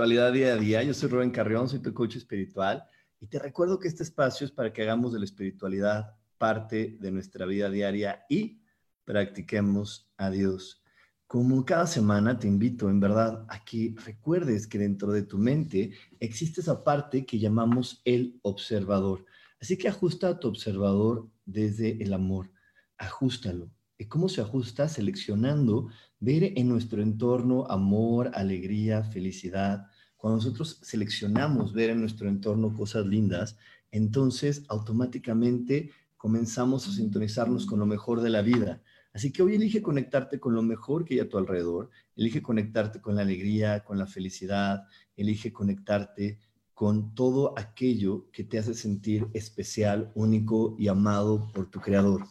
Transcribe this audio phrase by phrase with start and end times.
[0.00, 0.82] Espiritualidad día a día.
[0.82, 2.82] Yo soy Rubén Carrión, soy tu coach espiritual
[3.20, 7.10] y te recuerdo que este espacio es para que hagamos de la espiritualidad parte de
[7.10, 8.62] nuestra vida diaria y
[9.04, 10.82] practiquemos a Dios.
[11.26, 15.92] Como cada semana te invito en verdad a que recuerdes que dentro de tu mente
[16.18, 19.26] existe esa parte que llamamos el observador.
[19.60, 22.50] Así que ajusta a tu observador desde el amor,
[22.96, 23.70] ajustalo.
[23.98, 24.88] ¿Y cómo se ajusta?
[24.88, 25.88] Seleccionando
[26.20, 29.89] ver en nuestro entorno amor, alegría, felicidad.
[30.20, 33.56] Cuando nosotros seleccionamos ver en nuestro entorno cosas lindas,
[33.90, 38.82] entonces automáticamente comenzamos a sintonizarnos con lo mejor de la vida.
[39.14, 43.00] Así que hoy elige conectarte con lo mejor que hay a tu alrededor, elige conectarte
[43.00, 44.82] con la alegría, con la felicidad,
[45.16, 46.38] elige conectarte
[46.74, 52.26] con todo aquello que te hace sentir especial, único y amado por tu creador.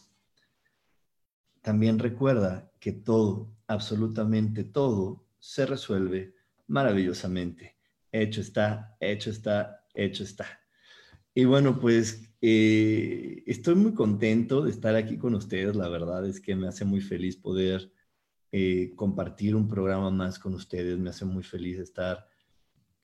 [1.60, 6.36] También recuerda que todo, absolutamente todo, se resuelve
[6.68, 7.79] maravillosamente.
[8.12, 10.46] Hecho está, hecho está, hecho está.
[11.34, 15.76] Y bueno, pues eh, estoy muy contento de estar aquí con ustedes.
[15.76, 17.92] La verdad es que me hace muy feliz poder
[18.52, 20.98] eh, compartir un programa más con ustedes.
[20.98, 22.26] Me hace muy feliz estar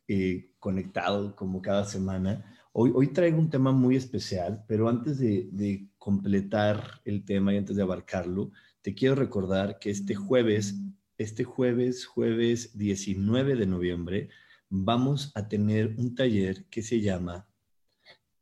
[0.09, 2.45] eh, conectado como cada semana.
[2.73, 7.75] Hoy, hoy traigo un tema muy especial, pero antes de, completar el tema y antes
[7.75, 8.53] de abarcarlo,
[8.83, 10.77] te quiero recordar que este jueves,
[11.19, 14.29] este jueves, jueves 19 de noviembre,
[14.69, 17.49] vamos a tener un taller que se llama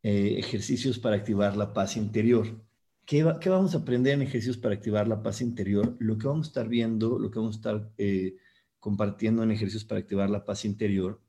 [0.03, 2.63] eh, Ejercicios para activar la paz interior.
[3.05, 5.95] ¿Qué, vamos a aprender en ejercicios para activar la paz interior?
[5.99, 8.35] Lo que vamos a estar viendo, lo que vamos a estar eh,
[8.79, 11.21] compartiendo en ejercicios para activar la paz interior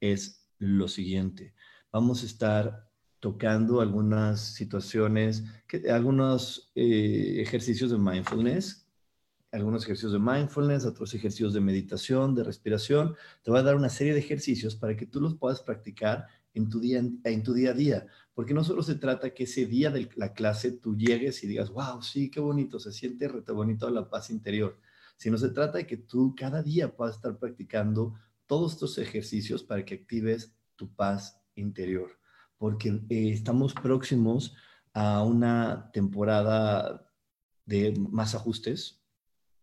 [0.00, 1.54] es lo siguiente.
[1.92, 2.88] Vamos a estar
[3.18, 5.44] tocando algunas situaciones,
[5.90, 8.83] algunos eh, ejercicios de mindfulness,
[9.54, 13.14] algunos ejercicios de mindfulness, otros ejercicios de meditación, de respiración.
[13.42, 16.68] Te voy a dar una serie de ejercicios para que tú los puedas practicar en
[16.68, 19.90] tu día, en tu día a día, porque no solo se trata que ese día
[19.90, 23.88] de la clase tú llegues y digas, wow, sí, qué bonito, se siente rete bonito
[23.90, 24.78] la paz interior,
[25.16, 28.14] sino se trata de que tú cada día puedas estar practicando
[28.46, 32.10] todos estos ejercicios para que actives tu paz interior
[32.64, 34.54] porque eh, estamos próximos
[34.92, 37.10] a una temporada
[37.66, 39.03] de más ajustes,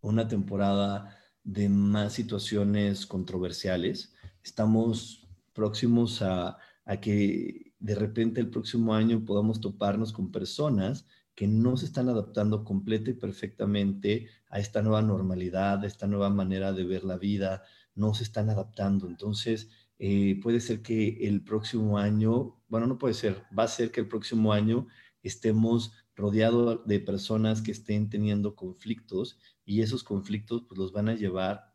[0.02, 4.14] una temporada de más situaciones controversiales.
[4.44, 11.48] Estamos próximos a, a, que de repente el próximo año podamos toparnos con personas que
[11.48, 16.74] no se están adaptando completa y perfectamente a esta nueva normalidad, a esta nueva manera
[16.74, 17.64] de ver la vida,
[17.96, 19.08] no se están adaptando.
[19.08, 23.92] Entonces, eh, puede ser que el próximo año, bueno, no puede ser, va a ser
[23.92, 24.88] que el próximo año
[25.24, 29.40] estemos rodeados de personas que estén teniendo conflictos
[29.72, 31.72] y esos conflictos pues los van a llevar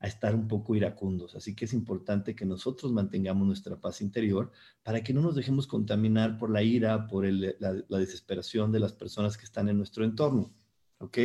[0.00, 1.34] a estar un poco iracundos.
[1.34, 5.66] Así que es importante que nosotros mantengamos nuestra paz interior para que no nos dejemos
[5.66, 7.54] contaminar por la ira, por la,
[7.88, 10.52] la, desesperación de las personas que están en nuestro entorno.
[10.98, 11.18] ¿Ok?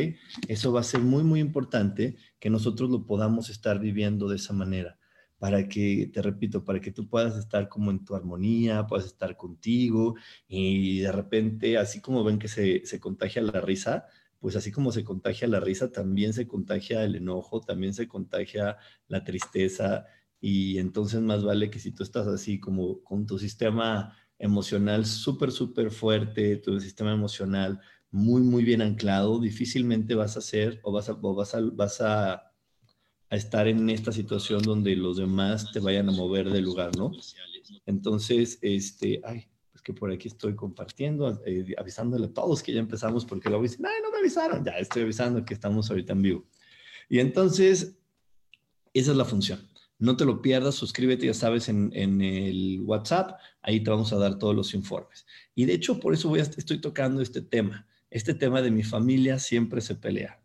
[0.48, 4.54] Eso va a ser muy, muy importante que nosotros lo podamos estar viviendo de esa
[4.54, 4.98] manera
[5.38, 9.36] para que, te repito, para que tú puedas estar como en tu armonía, puedas estar
[9.36, 10.14] contigo
[10.48, 14.06] y de repente, así como ven que se, se contagia la risa,
[14.44, 18.76] pues así como se contagia la risa, también se contagia el enojo, también se contagia
[19.08, 20.04] la tristeza
[20.38, 25.50] y entonces más vale que si tú estás así como con tu sistema emocional súper,
[25.50, 27.80] súper fuerte, tu sistema emocional
[28.10, 32.02] muy, muy bien anclado, difícilmente vas a hacer o vas a, o vas a, vas
[32.02, 32.50] a
[33.30, 37.12] a estar en esta situación donde los demás te vayan a mover del lugar, ¿no?
[37.86, 39.48] Entonces, este, ay,
[39.84, 43.84] que por aquí estoy compartiendo, eh, avisándole a todos que ya empezamos, porque luego dicen,
[43.86, 46.44] ay, no me avisaron, ya estoy avisando que estamos ahorita en vivo.
[47.08, 47.96] Y entonces,
[48.94, 49.60] esa es la función.
[49.98, 54.38] No te lo pierdas, suscríbete, ya sabes, en, el WhatsApp, ahí te vamos a dar
[54.38, 55.26] todos los informes.
[55.54, 59.38] Y de hecho, por eso voy estoy tocando este tema, este tema de mi familia
[59.38, 60.40] siempre se pelea,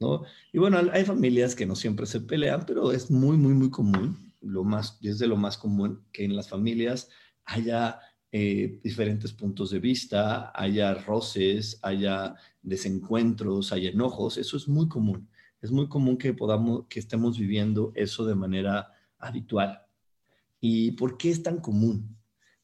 [0.00, 0.22] ¿no?
[0.52, 4.32] Y bueno, hay familias que no siempre se pelean, pero es muy, muy, muy común,
[4.40, 7.10] lo más, es de lo más común que en las familias
[7.44, 8.00] haya
[8.32, 15.28] eh, diferentes puntos de vista, haya roces, haya desencuentros, haya enojos, eso es muy común
[15.62, 19.82] es muy común que podamos, que estemos viviendo eso de manera habitual.
[20.60, 22.16] ¿Y por qué es tan común?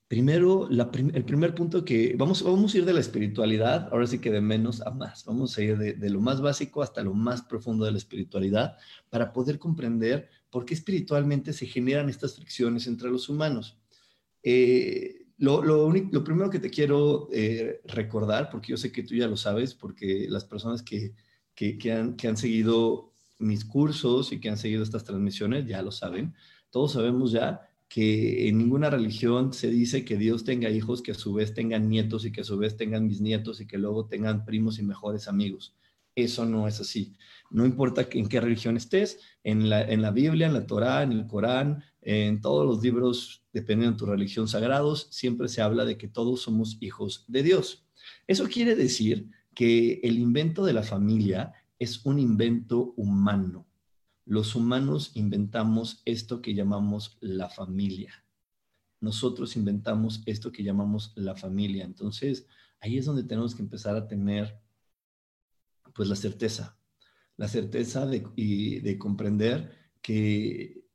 [0.09, 4.31] Primero, el primer punto que vamos, vamos a ir de la espiritualidad, ahora sí que
[4.31, 5.25] de menos a más.
[5.25, 8.77] Vamos a ir de, lo más básico hasta lo más profundo de la espiritualidad
[9.11, 13.79] para poder comprender por qué espiritualmente se generan estas fricciones entre los humanos.
[14.45, 19.15] Eh, lo, lo, lo, primero que te quiero eh, recordar, porque yo sé que tú
[19.15, 21.13] ya lo sabes, porque las personas que,
[21.55, 26.35] que, han, seguido mis cursos y que han seguido estas transmisiones ya lo saben.
[26.71, 31.15] Todos sabemos ya que en ninguna religión se dice que Dios tenga hijos que a
[31.15, 34.45] su vez tengan nietos y que a su vez tengan bisnietos y que luego tengan
[34.45, 35.75] primos y mejores amigos.
[36.15, 37.15] Eso no es así.
[37.51, 41.13] No importa en qué religión estés, en la, en la Biblia, en la Torá, en
[41.13, 45.99] el Corán, en todos los libros, dependiendo de tu religión sagrados, siempre se habla de
[45.99, 47.85] que todos somos hijos de Dios.
[48.29, 53.67] Eso quiere decir que el invento de la familia es un invento humano.
[54.25, 58.25] Los humanos inventamos esto que llamamos la familia.
[59.01, 61.85] Nosotros inventamos esto que llamamos la familia.
[61.85, 62.47] Entonces,
[62.79, 64.61] ahí es donde tenemos que empezar a tener
[65.93, 66.79] pues la certeza,
[67.37, 68.21] la certeza de,
[68.81, 70.86] de comprender que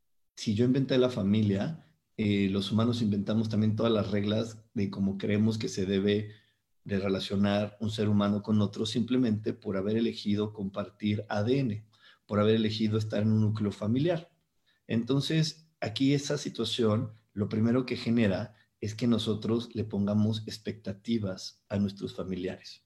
[0.42, 1.86] si yo inventé la familia,
[2.18, 6.32] eh, los humanos inventamos también todas las reglas de cómo creemos que se debe
[6.84, 11.86] de relacionar un ser humano con otro simplemente por haber elegido compartir ADN,
[12.26, 14.32] por haber elegido estar en un núcleo familiar.
[14.88, 21.78] Entonces, aquí esa situación, lo primero que genera es que nosotros le pongamos expectativas a
[21.78, 22.84] nuestros familiares.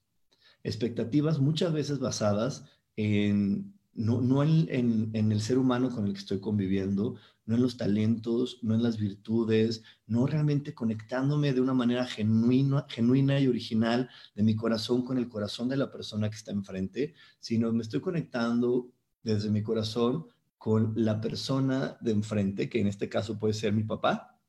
[0.62, 2.66] Expectativas muchas veces basadas
[2.98, 8.60] en no, en, el ser humano con el que estoy conviviendo, no en los talentos,
[8.62, 14.44] no en las virtudes, no realmente conectándome de una manera genuina, genuina y original de
[14.44, 18.92] mi corazón con el corazón de la persona que está enfrente, sino me estoy conectando
[19.24, 20.28] desde mi corazón
[20.58, 24.40] con la persona de enfrente, que en este caso puede ser mi papá,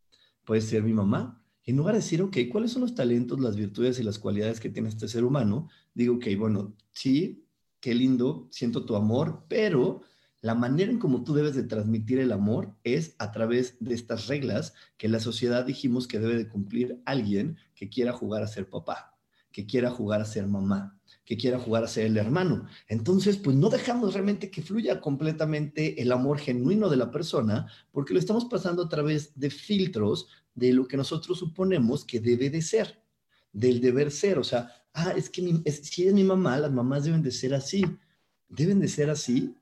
[0.44, 1.42] puede ser mi mamá.
[1.62, 4.60] Y en lugar de decir, ok, ¿cuáles son los talentos, las virtudes y las cualidades
[4.60, 5.69] que tiene este ser humano?
[5.92, 7.44] Digo, ok, bueno, sí,
[7.81, 10.02] qué lindo, siento tu amor, pero
[10.46, 14.28] la manera en cómo tú debes de transmitir el amor es a través de estas
[14.28, 18.70] reglas que la sociedad dijimos que debe de cumplir alguien que quiera jugar a ser
[18.70, 19.19] papá,
[19.50, 22.69] que quiera jugar a ser mamá, que quiera jugar a ser el hermano.
[22.87, 28.14] Entonces, pues no dejamos realmente que fluya completamente el amor genuino de la persona porque
[28.14, 32.62] lo estamos pasando a través de filtros de lo que nosotros suponemos que debe de
[32.62, 33.02] ser,
[33.52, 34.38] del deber ser.
[34.38, 35.42] O sea, ah, es que
[35.72, 37.84] si es mi mamá, las mamás deben de ser así.
[38.49, 39.56] Deben de ser así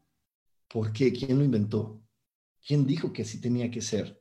[0.75, 1.13] ¿Por qué?
[1.13, 2.03] ¿Quién lo inventó?
[2.67, 4.21] ¿Quién dijo que así tenía que ser?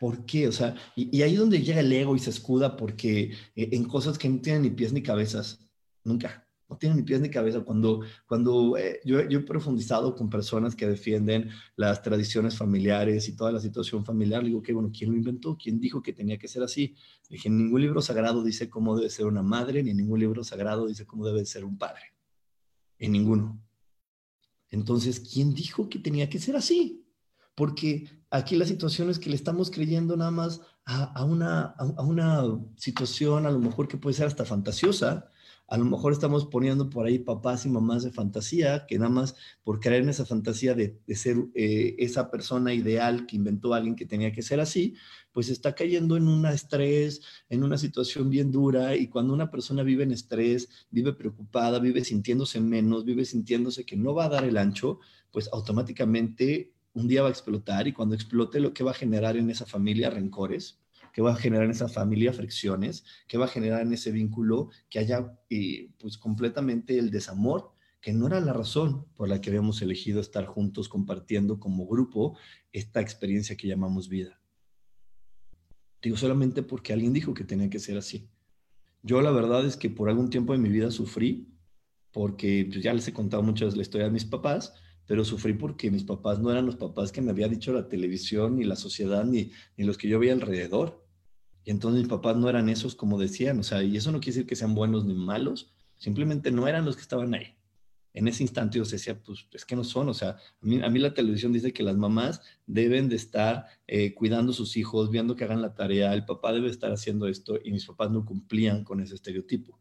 [0.00, 0.48] ¿Por qué?
[0.48, 3.84] O sea, y, ahí es donde llega el ego y se escuda porque eh, en
[3.84, 5.60] cosas que no tienen ni pies ni cabezas,
[6.02, 7.60] nunca, no tienen ni pies ni cabeza.
[7.60, 13.36] Cuando, cuando eh, yo, yo, he profundizado con personas que defienden las tradiciones familiares y
[13.36, 15.56] toda la situación familiar, digo que, bueno, ¿quién lo inventó?
[15.56, 16.96] ¿Quién dijo que tenía que ser así?
[17.30, 21.06] Dije, ningún libro sagrado dice cómo debe ser una madre, ni ningún libro sagrado dice
[21.06, 22.02] cómo debe ser un padre.
[22.98, 23.65] En ninguno.
[24.76, 27.02] Entonces, ¿quién dijo que tenía que ser así?
[27.54, 32.44] Porque aquí la situación es que le estamos creyendo nada más a, una, a, una
[32.76, 35.30] situación a lo mejor que puede ser hasta fantasiosa,
[35.68, 39.34] a lo mejor estamos poniendo por ahí papás y mamás de fantasía, que nada más
[39.64, 44.06] por creer en esa fantasía de, ser eh, esa persona ideal que inventó alguien que
[44.06, 44.94] tenía que ser así,
[45.32, 48.96] pues está cayendo en un estrés, en una situación bien dura.
[48.96, 53.96] Y cuando una persona vive en estrés, vive preocupada, vive sintiéndose menos, vive sintiéndose que
[53.96, 58.14] no va a dar el ancho, pues automáticamente un día va a explotar y cuando
[58.14, 60.78] explote lo que va a generar en esa familia rencores,
[61.16, 64.68] que va a generar en esa familia fricciones, que va a generar en ese vínculo
[64.90, 69.48] que haya eh, pues completamente el desamor, que no era la razón por la que
[69.48, 72.36] habíamos elegido estar juntos compartiendo como grupo
[72.70, 74.42] esta experiencia que llamamos vida.
[76.02, 78.28] Digo solamente porque alguien dijo que tenía que ser así.
[79.02, 81.48] Yo la verdad es que por algún tiempo de mi vida sufrí,
[82.12, 84.74] porque pues, ya les he contado muchas la historia de mis papás,
[85.06, 88.56] pero sufrí porque mis papás no eran los papás que me había dicho la televisión,
[88.56, 91.05] ni la sociedad, ni, ni los que yo veía alrededor.
[91.66, 94.36] Y entonces mis papás no eran esos como decían, o sea, y eso no quiere
[94.36, 97.56] decir que sean buenos ni malos, simplemente no eran los que estaban ahí.
[98.14, 100.88] en ese instante yo decía, pues es que no son, o sea, a mí, a
[100.88, 105.10] mí la televisión dice que las mamás deben de estar eh, cuidando a sus hijos,
[105.10, 108.24] viendo que hagan la tarea, el papá debe estar haciendo esto y mis papás no
[108.24, 109.76] cumplían con ese estereotipo.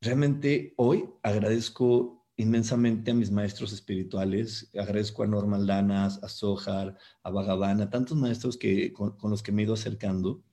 [0.00, 7.30] Realmente hoy agradezco inmensamente a mis maestros espirituales, agradezco a Norman Lanas, a Sohar, a
[7.30, 10.44] Bhagavan, a tantos maestros que, con, con los que me he ido acercando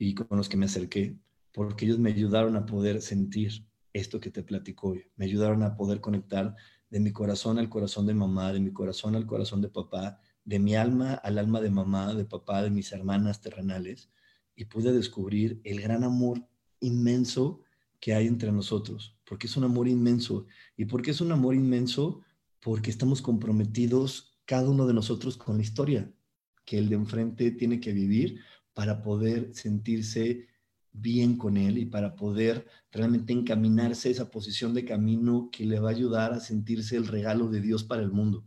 [0.00, 1.18] y con los que me acerqué,
[1.52, 5.04] porque ellos me ayudaron a poder sentir esto que te platico hoy.
[5.16, 6.56] Me ayudaron a poder conectar
[6.88, 10.58] de mi corazón al corazón de mamá, de mi corazón al corazón de papá, de
[10.58, 14.10] mi alma al alma de mamá, de papá, de mis hermanas terrenales,
[14.56, 16.48] y pude descubrir el gran amor
[16.80, 17.60] inmenso
[18.00, 20.46] que hay entre nosotros, porque es un amor inmenso.
[20.78, 22.22] ¿Y por qué es un amor inmenso?
[22.60, 26.10] Porque estamos comprometidos cada uno de nosotros con la historia
[26.64, 28.40] que el de enfrente tiene que vivir
[28.80, 30.46] para poder sentirse
[30.90, 35.78] bien con él y para poder realmente encaminarse a esa posición de camino que le
[35.78, 38.42] va a ayudar a sentirse el regalo de Dios para el mundo.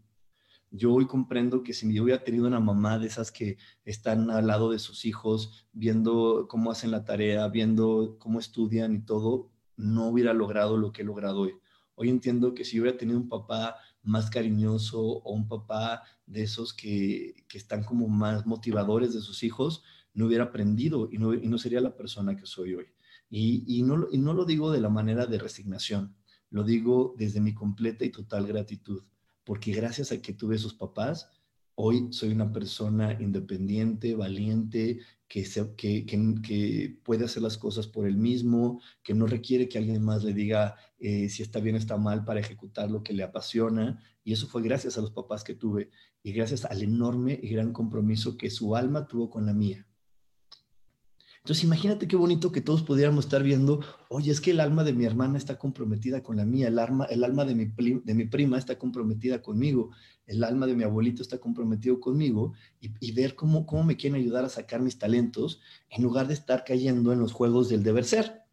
[0.72, 4.48] Yo hoy comprendo que si yo hubiera tenido una mamá de esas que están al
[4.48, 10.08] lado de sus hijos, viendo cómo hacen la tarea, viendo cómo estudian y todo, no
[10.08, 11.54] hubiera logrado lo que he logrado hoy.
[11.94, 16.42] Hoy entiendo que si yo hubiera tenido un papá más cariñoso o un papá de
[16.42, 21.34] esos que, que están como más motivadores de sus hijos, no hubiera aprendido y no,
[21.34, 22.86] y no sería la persona que soy hoy.
[23.30, 26.16] Y, y, no, y no lo digo de la manera de resignación,
[26.50, 29.04] lo digo desde mi completa y total gratitud,
[29.44, 31.30] porque gracias a que tuve esos papás,
[31.76, 38.06] hoy soy una persona independiente, valiente, que, se, que, que, puede hacer las cosas por
[38.06, 41.80] él mismo, que no requiere que alguien más le diga eh, si está bien o
[41.80, 44.00] está mal para ejecutar lo que le apasiona.
[44.24, 45.90] Y eso fue gracias a los papás que tuve
[46.22, 49.88] y gracias al enorme y gran compromiso que su alma tuvo con la mía.
[51.44, 54.94] Entonces imagínate qué bonito que todos pudiéramos estar viendo, oye, es que el alma de
[54.94, 58.24] mi hermana está comprometida con la mía, el alma, el alma de, mi, de mi
[58.24, 59.92] prima está comprometida conmigo,
[60.26, 64.46] el alma de mi abuelito está comprometido conmigo y, ver cómo, cómo me quieren ayudar
[64.46, 65.60] a sacar mis talentos
[65.90, 68.44] en lugar de estar cayendo en los juegos del deber ser.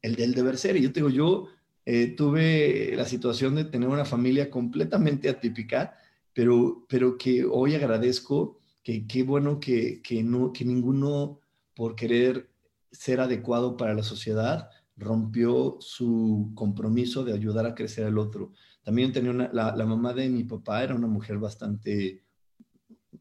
[0.00, 0.76] El del deber ser.
[0.76, 1.48] Y yo te digo, yo
[1.86, 5.96] eh, tuve la situación de tener una familia completamente atípica,
[6.32, 11.40] pero, pero que hoy agradezco que qué bueno que, que, no, que ninguno
[11.76, 12.50] por querer
[12.90, 18.52] ser adecuado para la sociedad, rompió su compromiso de ayudar a crecer al otro.
[18.82, 22.24] También tenía una, la, la, mamá de mi papá era una mujer bastante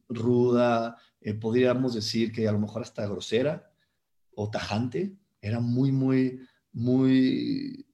[0.07, 3.71] ruda, eh, podríamos decir que a lo mejor hasta grosera
[4.35, 6.39] o tajante, era muy, muy,
[6.71, 7.85] muy,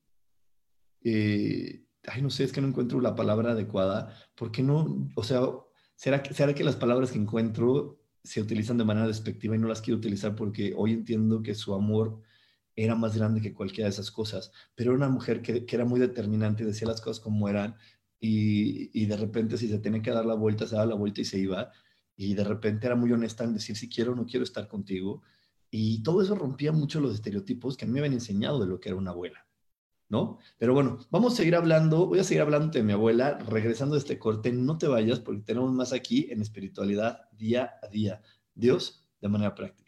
[1.03, 5.41] eh, ay, no sé, es que no encuentro la palabra adecuada, porque no, o sea,
[5.95, 9.81] ¿será, será que las palabras que encuentro se utilizan de manera despectiva y no las
[9.81, 12.21] quiero utilizar porque hoy entiendo que su amor
[12.75, 15.85] era más grande que cualquiera de esas cosas, pero era una mujer que, que era
[15.85, 17.75] muy determinante, decía las cosas como eran
[18.19, 21.21] y, y, de repente si se tenía que dar la vuelta, se daba la vuelta
[21.21, 21.71] y se iba
[22.15, 25.23] y de repente era muy honesta en decir si quiero o no quiero estar contigo
[25.71, 28.79] y todo eso rompía mucho los estereotipos que a mí me habían enseñado de lo
[28.79, 29.47] que era una abuela.
[30.11, 30.39] ¿No?
[30.57, 33.97] Pero bueno, vamos a seguir hablando, voy a seguir hablando de mi abuela, regresando a
[33.97, 38.21] este corte, no te vayas porque tenemos más aquí en espiritualidad día a día.
[38.53, 39.80] Dios de manera práctica.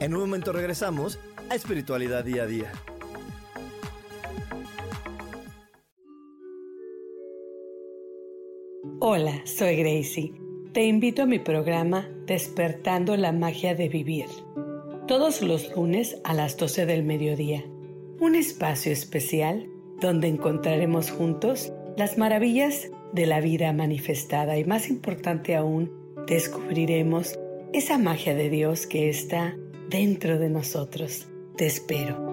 [0.00, 1.18] En un momento regresamos
[1.50, 2.72] a Espiritualidad Día a Día.
[9.00, 10.32] Hola, soy Gracie.
[10.72, 14.26] Te invito a mi programa Despertando la Magia de Vivir.
[15.08, 17.64] Todos los lunes a las 12 del mediodía.
[18.20, 19.68] Un espacio especial
[20.00, 25.90] donde encontraremos juntos las maravillas de la vida manifestada y más importante aún,
[26.28, 27.36] descubriremos
[27.72, 29.56] esa magia de Dios que está
[29.88, 31.26] dentro de nosotros.
[31.56, 32.28] Te espero.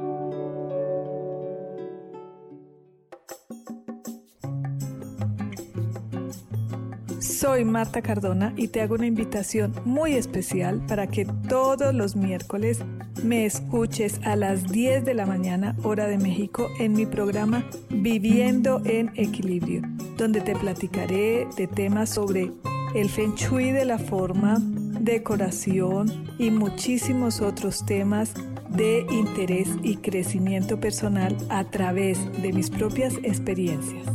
[7.20, 12.80] Soy Marta Cardona y te hago una invitación muy especial para que todos los miércoles
[13.24, 18.82] me escuches a las 10 de la mañana hora de México en mi programa Viviendo
[18.86, 19.82] en Equilibrio,
[20.18, 22.52] donde te platicaré de temas sobre
[22.96, 24.58] el feng shui de la forma,
[25.00, 28.34] decoración y muchísimos otros temas
[28.70, 34.06] de interés y crecimiento personal a través de mis propias experiencias.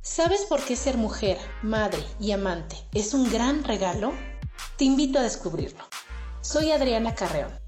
[0.00, 4.12] ¿Sabes por qué ser mujer, madre y amante es un gran regalo?
[4.76, 5.84] Te invito a descubrirlo.
[6.40, 7.67] Soy Adriana Carreón.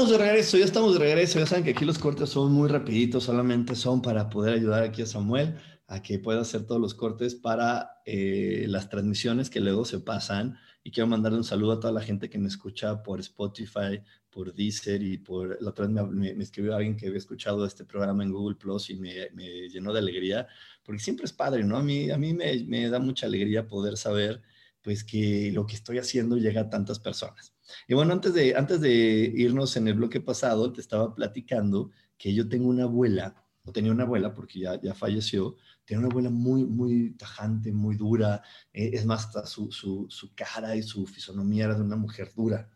[0.00, 1.38] Estamos de regreso, ya estamos de regreso.
[1.38, 5.02] Ya saben que aquí los cortes son muy rapiditos, solamente son para poder ayudar aquí
[5.02, 5.56] a Samuel
[5.88, 10.56] a que pueda hacer todos los cortes para eh, las transmisiones que luego se pasan.
[10.82, 14.54] Y quiero mandarle un saludo a toda la gente que me escucha por Spotify, por
[14.54, 15.60] Deezer y por...
[15.60, 18.94] La otra vez me, escribió alguien que había escuchado este programa en Google Plus y
[18.94, 20.48] me, me, llenó de alegría,
[20.82, 21.76] porque siempre es padre, ¿no?
[21.76, 24.40] A mí, a mí me, me da mucha alegría poder saber
[24.82, 27.54] pues que lo que estoy haciendo llega a tantas personas.
[27.86, 32.34] Y bueno, antes de, antes de irnos en el bloque pasado, te estaba platicando que
[32.34, 33.34] yo tengo una abuela,
[33.64, 37.96] o tenía una abuela porque ya, ya falleció, tenía una abuela muy, muy tajante, muy
[37.96, 42.32] dura, eh, es más, su, su, su cara y su fisonomía era de una mujer
[42.34, 42.70] dura.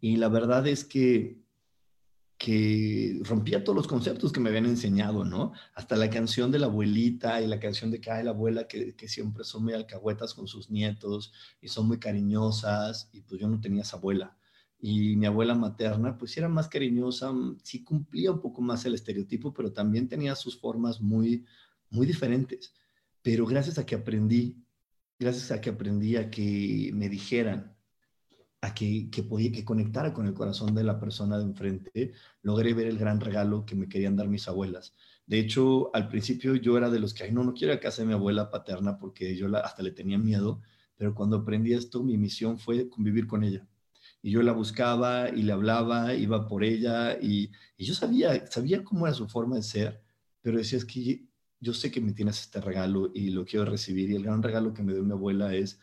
[0.00, 1.43] Y la verdad es que
[2.44, 5.54] que rompía todos los conceptos que me habían enseñado, ¿no?
[5.74, 8.94] Hasta la canción de la abuelita y la canción de que hay la abuela que,
[8.94, 11.32] que, siempre son muy alcahuetas con sus nietos
[11.62, 14.36] y son muy cariñosas y pues yo no tenía esa abuela.
[14.78, 18.94] Y mi abuela materna pues era más cariñosa, mm, sí cumplía un poco más el
[18.94, 21.46] estereotipo, pero también tenía sus formas muy,
[21.88, 22.74] muy diferentes.
[23.22, 24.62] Pero gracias a que aprendí,
[25.18, 27.73] gracias a que aprendí a que me dijeran
[28.72, 32.98] que, podía, que conectara con el corazón de la persona de enfrente, logré ver el
[32.98, 34.94] gran regalo que me querían dar mis abuelas.
[35.26, 38.04] De hecho, al principio yo era de los que, ay, no, no quiero a casa
[38.04, 40.60] mi abuela paterna porque yo hasta le tenía miedo,
[40.96, 43.66] pero cuando aprendí esto, mi misión fue convivir con ella.
[44.22, 48.84] Y yo la buscaba y le hablaba, iba por ella y, y yo sabía, sabía
[48.84, 50.02] cómo era su forma de ser,
[50.40, 51.26] pero decía, es que
[51.60, 54.74] yo sé que me tienes este regalo y lo quiero recibir y el gran regalo
[54.74, 55.80] que me dio mi abuela es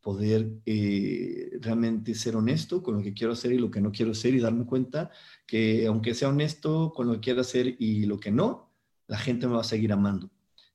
[0.00, 4.12] poder eh, realmente ser honesto con lo que quiero hacer y lo que no quiero
[4.12, 5.10] hacer y darme cuenta
[5.46, 8.70] que aunque sea honesto con lo que quiero hacer y lo que no,
[9.06, 10.30] la gente me va a seguir amando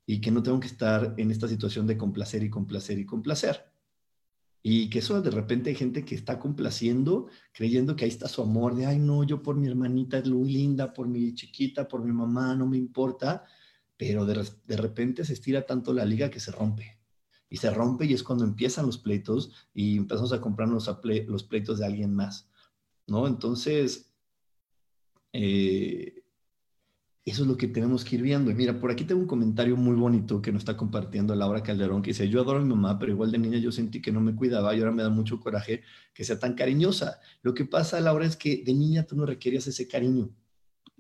[0.06, 3.66] y que no tengo que estar en esta situación de complacer y complacer y complacer.
[4.62, 8.42] Y que eso de repente hay gente que está complaciendo, creyendo que ahí está su
[8.42, 12.04] amor, de, ay no, yo por mi hermanita es muy linda, por mi chiquita, por
[12.04, 13.46] mi mamá, no me importa,
[13.98, 16.95] pero de, de repente se estira tanto la liga que se rompe
[17.56, 20.92] y se rompe y es cuando empiezan los pleitos y empezamos a comprarnos
[21.26, 22.50] los pleitos de alguien más,
[23.08, 23.28] ¿no?
[23.28, 24.12] Entonces,
[25.32, 26.22] eh,
[27.24, 28.52] eso es lo que tenemos que ir viendo.
[28.52, 32.02] Y mira, por aquí tengo un comentario muy bonito que nos está compartiendo Laura Calderón,
[32.02, 34.20] que dice, yo adoro a mi mamá, pero igual de niña yo sentí que no
[34.20, 35.82] me cuidaba y ahora me da mucho coraje
[36.14, 37.22] que sea tan cariñosa.
[37.42, 40.30] Lo que pasa, Laura, es que de niña tú no requerías ese cariño.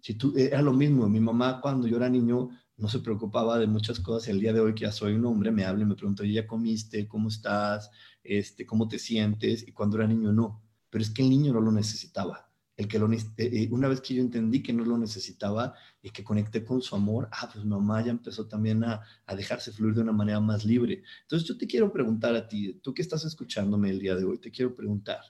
[0.01, 3.67] Si tú, era lo mismo, mi mamá cuando yo era niño no se preocupaba de
[3.67, 4.29] muchas cosas.
[4.29, 6.45] El día de hoy que ya soy un hombre, me habla y me pregunta, ¿ya
[6.45, 7.07] comiste?
[7.07, 7.89] ¿Cómo estás?
[8.23, 9.67] Este, ¿Cómo te sientes?
[9.67, 10.61] Y cuando era niño, no.
[10.89, 12.49] Pero es que el niño no lo necesitaba.
[12.77, 16.09] El que lo, eh, eh, una vez que yo entendí que no lo necesitaba y
[16.09, 19.95] que conecté con su amor, ah, pues mamá ya empezó también a, a dejarse fluir
[19.95, 21.03] de una manera más libre.
[21.21, 24.39] Entonces yo te quiero preguntar a ti, tú que estás escuchándome el día de hoy,
[24.39, 25.21] te quiero preguntar,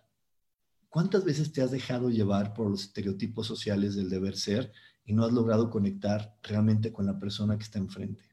[0.90, 4.72] ¿cuántas veces te has dejado llevar por los estereotipos sociales del deber ser
[5.06, 8.24] y no has logrado conectar realmente con la persona que está enfrente.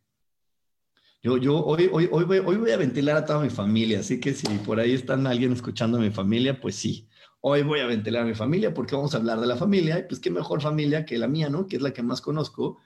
[1.23, 4.19] Yo, yo hoy, hoy, hoy, voy, hoy voy a ventilar a toda mi familia, así
[4.19, 7.09] que si por ahí están alguien escuchando a mi familia, pues sí,
[7.41, 10.03] hoy voy a ventilar a mi familia porque vamos a hablar de la familia, y
[10.05, 11.67] pues qué mejor familia que la mía, ¿no?
[11.67, 12.79] Que es la que más conozco.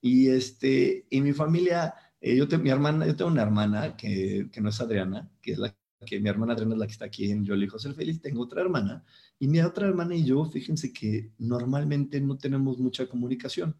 [0.00, 4.48] Y, este, y mi familia, eh, yo, tengo mi hermana, yo tengo una hermana que,
[4.52, 7.04] que no es Adriana, que es la que mi hermana Adriana es la que está
[7.06, 9.04] aquí en Yo elijo ser feliz, tengo otra hermana
[9.38, 13.76] y mi otra hermana y yo, fíjense que normalmente no tenemos mucha comunicación.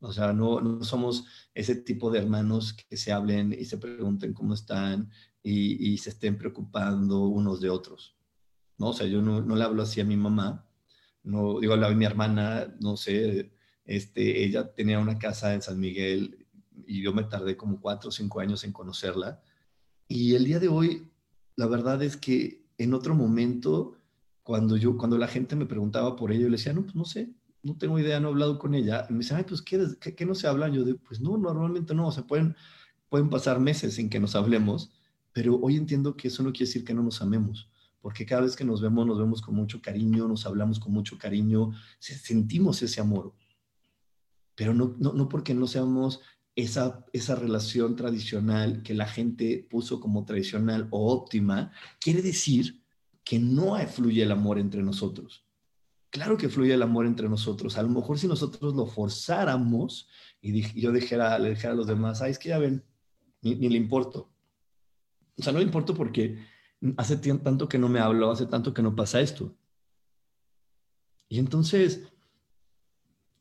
[0.00, 4.32] O sea, no, no somos ese tipo de hermanos que se hablen y se pregunten
[4.32, 5.10] cómo están
[5.42, 8.16] y, y se estén preocupando unos de otros.
[8.78, 8.88] ¿no?
[8.88, 10.66] O sea, yo no, no le hablo así a mi mamá,
[11.22, 13.52] no digo, a mi hermana, no sé,
[13.84, 16.46] este, ella tenía una casa en San Miguel
[16.86, 19.40] y yo me tardé como cuatro o cinco años en conocerla.
[20.08, 21.11] Y el día de hoy
[21.56, 23.96] la verdad es que en otro momento,
[24.42, 27.04] cuando yo, cuando la gente me preguntaba por ella, yo le decía, no, pues no
[27.04, 29.06] sé, no tengo idea, no he hablado con ella.
[29.08, 30.72] Y me decían, ay, pues, ¿qué, qué, no se hablan?
[30.72, 32.56] Yo de, pues no, normalmente no, o sea, pueden,
[33.08, 34.90] pueden pasar meses sin que nos hablemos,
[35.32, 38.56] pero hoy entiendo que eso no quiere decir que no nos amemos, porque cada vez
[38.56, 43.00] que nos vemos, nos vemos con mucho cariño, nos hablamos con mucho cariño, sentimos ese
[43.00, 43.34] amor,
[44.54, 46.20] pero no, no, no porque no seamos
[46.54, 52.82] esa, esa relación tradicional que la gente puso como tradicional o óptima, quiere decir
[53.24, 55.46] que no fluye el amor entre nosotros.
[56.10, 57.78] Claro que fluye el amor entre nosotros.
[57.78, 60.08] A lo mejor si nosotros lo forzáramos
[60.42, 62.84] y yo dijera, le dijera a los demás, ay, es que ya ven,
[63.40, 64.30] ni, le importo.
[65.38, 66.38] O sea, no le importo porque
[66.98, 69.56] hace tanto que no me hablo, hace tanto que no pasa esto.
[71.28, 72.02] Y entonces,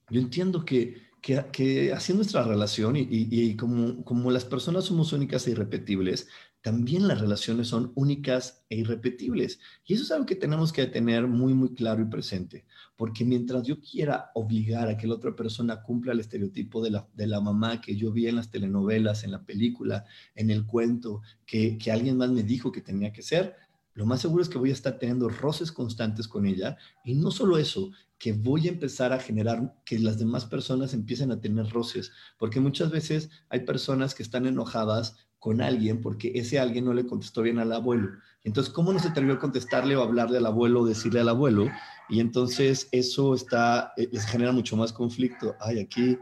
[0.09, 5.51] yo entiendo que que, así nuestra relación y, como, como las personas somos únicas e
[5.51, 6.27] irrepetibles,
[6.61, 9.59] también las relaciones son únicas e irrepetibles.
[9.85, 12.65] Y eso es algo que tenemos que tener muy, muy claro y presente.
[12.95, 17.07] Porque mientras yo quiera obligar a que la otra persona cumpla el estereotipo de la,
[17.13, 20.05] de la mamá que yo vi en las telenovelas, en la película,
[20.35, 23.55] en el cuento, que, que alguien más me dijo que tenía que ser,
[23.93, 26.77] lo más seguro es que voy a estar teniendo roces constantes con ella.
[27.03, 31.31] Y no solo eso, que voy a empezar a generar que las demás personas empiecen
[31.31, 32.11] a tener roces.
[32.37, 37.07] Porque muchas veces hay personas que están enojadas con alguien porque ese alguien no le
[37.07, 38.09] contestó bien al abuelo.
[38.43, 41.67] Entonces, ¿cómo no se atrevió a contestarle o hablarle al abuelo o decirle al abuelo?
[42.09, 45.55] Y entonces eso está, eh, les genera mucho más conflicto.
[45.59, 46.15] Ay, aquí,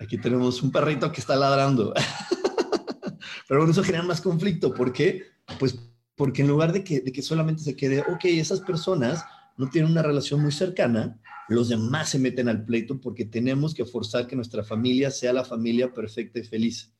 [0.00, 1.92] aquí tenemos un perrito que está ladrando.
[3.48, 4.72] Pero bueno, eso genera más conflicto.
[4.72, 5.24] ¿Por qué?
[5.58, 5.76] Pues
[6.16, 9.24] porque en lugar de que, de que solamente se quede, ok, esas personas
[9.56, 13.84] no tienen una relación muy cercana, los demás se meten al pleito porque tenemos que
[13.84, 16.92] forzar que nuestra familia sea la familia perfecta y feliz.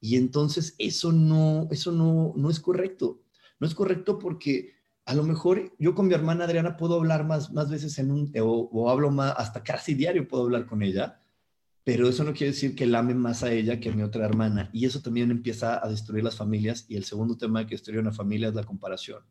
[0.00, 3.22] Y entonces eso no, eso no, no es correcto.
[3.60, 4.72] No es correcto porque
[5.04, 8.32] a lo mejor yo con mi hermana Adriana puedo hablar más, más veces en un,
[8.40, 11.21] o, o hablo más, hasta casi diario puedo hablar con ella,
[11.84, 14.24] pero eso no quiere decir que la ame más a ella que a mi otra
[14.24, 14.70] hermana.
[14.72, 16.84] Y eso también empieza a destruir las familias.
[16.88, 19.24] Y el segundo tema que destruye una familia es la comparación.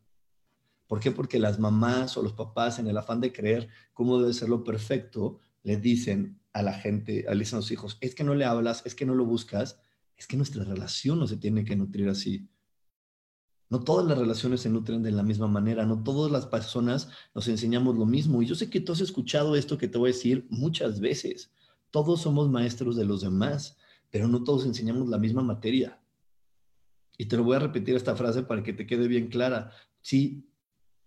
[0.86, 1.10] ¿Por qué?
[1.10, 4.64] Porque las mamás o los papás, en el afán de creer cómo debe ser lo
[4.64, 8.94] perfecto, le dicen a la gente, a los hijos, es que no le hablas, es
[8.94, 9.80] que no lo buscas,
[10.18, 12.50] es que nuestra relación no se tiene que nutrir así.
[13.70, 17.48] No todas las relaciones se nutren de la misma manera, no todas las personas nos
[17.48, 18.42] enseñamos lo mismo.
[18.42, 21.50] Y yo sé que tú has escuchado esto que te voy a decir muchas veces
[21.92, 23.76] todos somos maestros de los demás,
[24.10, 26.00] pero no todos enseñamos la misma materia.
[27.16, 29.70] Y te lo voy a repetir esta frase para que te quede bien clara.
[30.00, 30.48] Sí,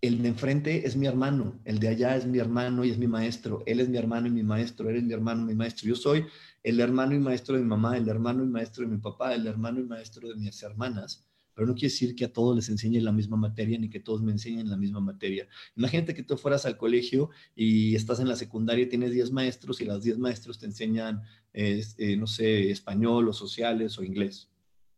[0.00, 3.08] el de enfrente es mi hermano, el de allá es mi hermano y es mi
[3.08, 5.88] maestro, él es mi hermano y mi maestro, él es mi hermano y mi maestro.
[5.88, 6.24] Yo soy
[6.62, 9.46] el hermano y maestro de mi mamá, el hermano y maestro de mi papá, el
[9.46, 11.25] hermano y maestro de mis hermanas
[11.56, 14.22] pero no quiere decir que a todos les enseñe la misma materia ni que todos
[14.22, 15.48] me enseñen la misma materia.
[15.74, 19.80] Imagínate que tú fueras al colegio y estás en la secundaria y tienes 10 maestros
[19.80, 21.22] y los 10 maestros te enseñan,
[21.54, 21.82] eh,
[22.18, 24.50] no sé, español o sociales o inglés.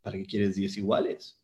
[0.02, 1.40] ¿Para qué quieres 10 iguales?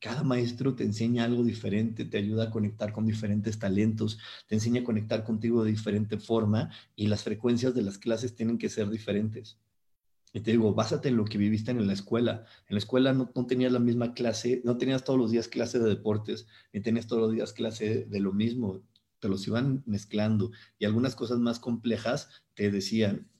[0.00, 4.82] Cada maestro te enseña algo diferente, te ayuda a conectar con diferentes talentos, te enseña
[4.82, 8.90] a conectar contigo de diferente forma y las frecuencias de las clases tienen que ser
[8.90, 9.58] diferentes.
[10.36, 12.44] Y te digo, básate en lo que viviste en la escuela.
[12.68, 15.88] En la escuela no, tenías la misma clase, no tenías todos los días clase de
[15.88, 18.82] deportes, ni tenías todos los días clase de lo mismo.
[19.18, 20.50] Te los iban mezclando.
[20.78, 23.30] Y algunas cosas más complejas te decían,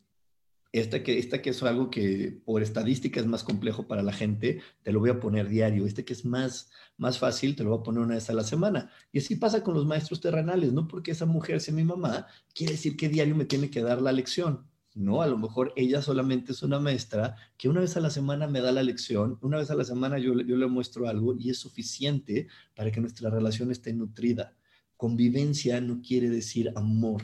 [0.72, 4.62] esta que, esta que es algo que por estadística es más complejo para la gente,
[4.82, 5.84] te lo voy a poner diario.
[5.84, 8.42] Este que es más, más fácil, te lo voy a poner una vez a la
[8.42, 8.90] semana.
[9.12, 12.72] Y así pasa con los maestros terrenales, no porque esa mujer sea mi mamá, quiere
[12.72, 14.66] decir que diario me tiene que dar la lección.
[14.96, 18.46] No, a lo mejor ella solamente es una maestra que una vez a la semana
[18.46, 21.50] me da la lección, una vez a la semana yo, yo le muestro algo y
[21.50, 24.56] es suficiente para que nuestra relación esté nutrida.
[24.96, 27.22] Convivencia no quiere decir amor.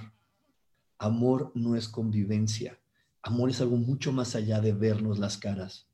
[0.98, 2.78] Amor no es convivencia.
[3.22, 5.88] Amor es algo mucho más allá de vernos las caras.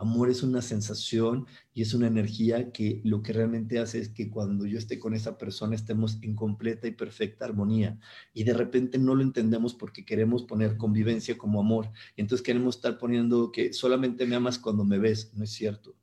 [0.00, 4.30] Amor es una sensación y es una energía que lo que realmente hace es que
[4.30, 8.00] cuando yo esté con esa persona estemos en completa y perfecta armonía.
[8.32, 11.90] Y de repente no lo entendemos porque queremos poner convivencia como amor.
[12.16, 15.34] Y entonces queremos estar poniendo que solamente me amas cuando me ves.
[15.34, 15.94] No es cierto.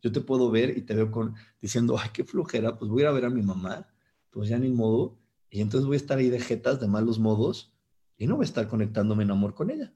[0.00, 3.04] Yo te puedo ver y te veo con, diciendo, ay, qué flojera, pues voy a
[3.04, 3.86] ir a ver a mi mamá.
[4.30, 5.18] Pues ya ni modo.
[5.50, 7.74] Y entonces voy a estar ahí de jetas, de malos modos,
[8.16, 9.92] y no voy a estar conectándome en amor con ella.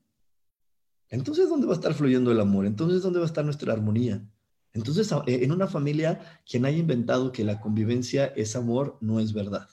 [1.11, 2.67] Entonces, ¿dónde va a estar fluyendo el amor?
[2.67, 4.23] Entonces, ¿dónde va a estar nuestra armonía?
[4.73, 9.69] Entonces, en una familia, quien haya inventado que la convivencia es amor, no es verdad.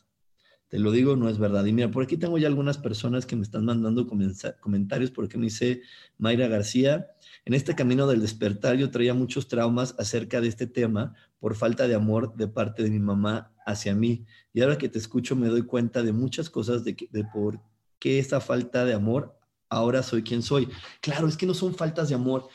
[0.67, 1.63] Te lo digo, no es verdad.
[1.65, 5.45] Y mira, por aquí tengo ya algunas personas que me están mandando comentarios, porque me
[5.45, 5.82] dice
[6.17, 7.08] Mayra García,
[7.45, 11.88] en este camino del despertar yo traía muchos traumas acerca de este tema por falta
[11.88, 14.26] de amor de parte de mi mamá hacia mí.
[14.54, 17.62] Y ahora que te escucho me doy cuenta de muchas cosas de, de por
[18.00, 19.38] qué esa falta de amor
[19.69, 20.69] ahora soy quien soy.
[21.01, 22.47] Claro, es que no son faltas de amor.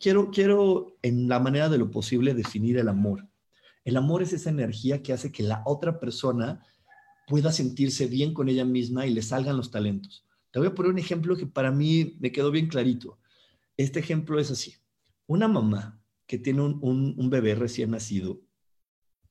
[0.00, 3.26] quiero, quiero, en la manera de lo posible, definir el amor.
[3.84, 6.64] El amor es esa energía que hace que la otra persona
[7.26, 10.24] pueda sentirse bien con ella misma y le salgan los talentos.
[10.50, 13.18] Te voy a poner un ejemplo que para mí me quedó bien clarito.
[13.76, 14.74] Este ejemplo es así.
[15.26, 18.40] Una mamá que tiene un, bebé recién nacido,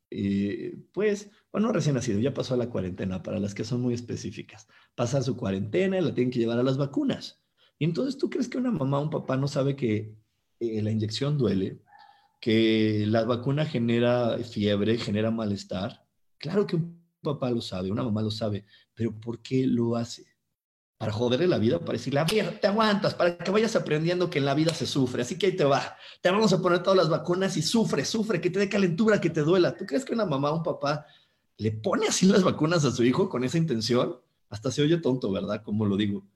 [0.09, 3.93] eh, pues, bueno, recién nacido, ya pasó a la cuarentena, para las que son muy
[3.93, 4.67] específicas.
[4.95, 7.41] Pasa su cuarentena y la tienen que llevar a las vacunas.
[7.77, 10.15] Y entonces, ¿tú crees que una mamá o un papá no sabe que
[10.59, 11.81] eh, la inyección duele,
[12.39, 16.05] que la vacuna genera fiebre, genera malestar?
[16.37, 20.25] Claro que un papá lo sabe, una mamá lo sabe, pero ¿por qué lo hace?
[20.97, 24.37] Para joderle la vida, para decirle, a ver, te aguantas, para que vayas aprendiendo que
[24.37, 26.97] en la vida se sufre, así que ahí te va, te vamos a poner todas
[26.97, 29.75] las vacunas y sufre, sufre, que te dé calentura, que te duela.
[29.75, 31.05] ¿Tú crees que una mamá o un papá
[31.61, 34.17] le pone así las vacunas a su hijo con esa intención?
[34.49, 35.63] Hasta se oye tonto, ¿verdad?
[35.63, 36.27] Como lo digo.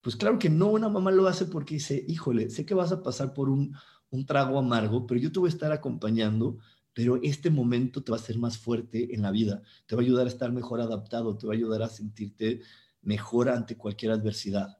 [0.00, 3.02] Pues claro que no, una mamá lo hace porque dice, híjole, sé que vas a
[3.02, 3.74] pasar por un,
[4.10, 6.58] un trago amargo, pero yo te voy a estar acompañando
[6.94, 10.04] pero este momento te va a hacer más fuerte en la vida, te va a
[10.04, 12.60] ayudar a estar mejor adaptado, te va a ayudar a sentirte
[13.00, 14.78] mejor ante cualquier adversidad.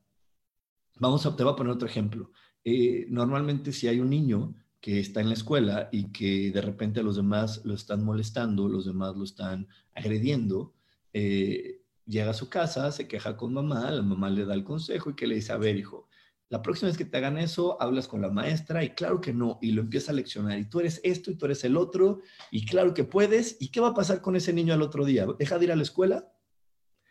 [0.98, 2.30] Vamos a, te voy a poner otro ejemplo.
[2.64, 7.04] Eh, normalmente si hay un niño que está en la escuela y que de repente
[7.04, 10.74] los demás lo están molestando, los demás lo están agrediendo,
[11.12, 15.10] eh, llega a su casa, se queja con mamá, la mamá le da el consejo
[15.10, 16.08] y que le dice, a ver, hijo,
[16.48, 19.60] la próxima vez que te hagan eso, hablas con la maestra y claro que no,
[19.62, 20.58] y lo empieza a leccionar.
[20.58, 23.56] Y tú eres esto y tú eres el otro, y claro que puedes.
[23.60, 25.26] ¿Y qué va a pasar con ese niño al otro día?
[25.38, 26.30] ¿Deja de ir a la escuela?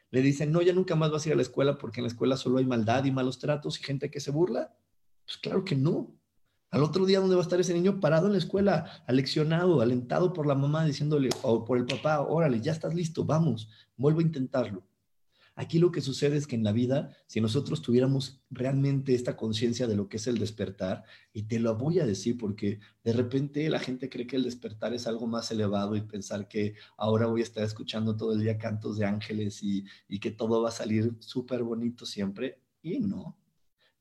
[0.09, 2.09] Le dicen, no, ya nunca más vas a ir a la escuela porque en la
[2.09, 4.75] escuela solo hay maldad y malos tratos y gente que se burla.
[5.23, 6.20] Pues claro que no.
[6.71, 10.31] Al otro día, ¿dónde va a estar ese niño parado en la escuela, aleccionado, alentado
[10.31, 14.23] por la mamá, diciéndole, o por el papá, órale, ya estás listo, vamos, vuelvo a
[14.23, 14.81] intentarlo.
[15.55, 19.85] Aquí lo que sucede es que en la vida, si nosotros tuviéramos realmente esta conciencia
[19.85, 21.03] de lo que es el despertar,
[21.33, 24.93] y te lo voy a decir porque de repente la gente cree que el despertar
[24.93, 28.57] es algo más elevado y pensar que ahora voy a estar escuchando todo el día
[28.57, 29.83] cantos de ángeles y,
[30.21, 33.37] que todo va a salir súper bonito siempre, y no.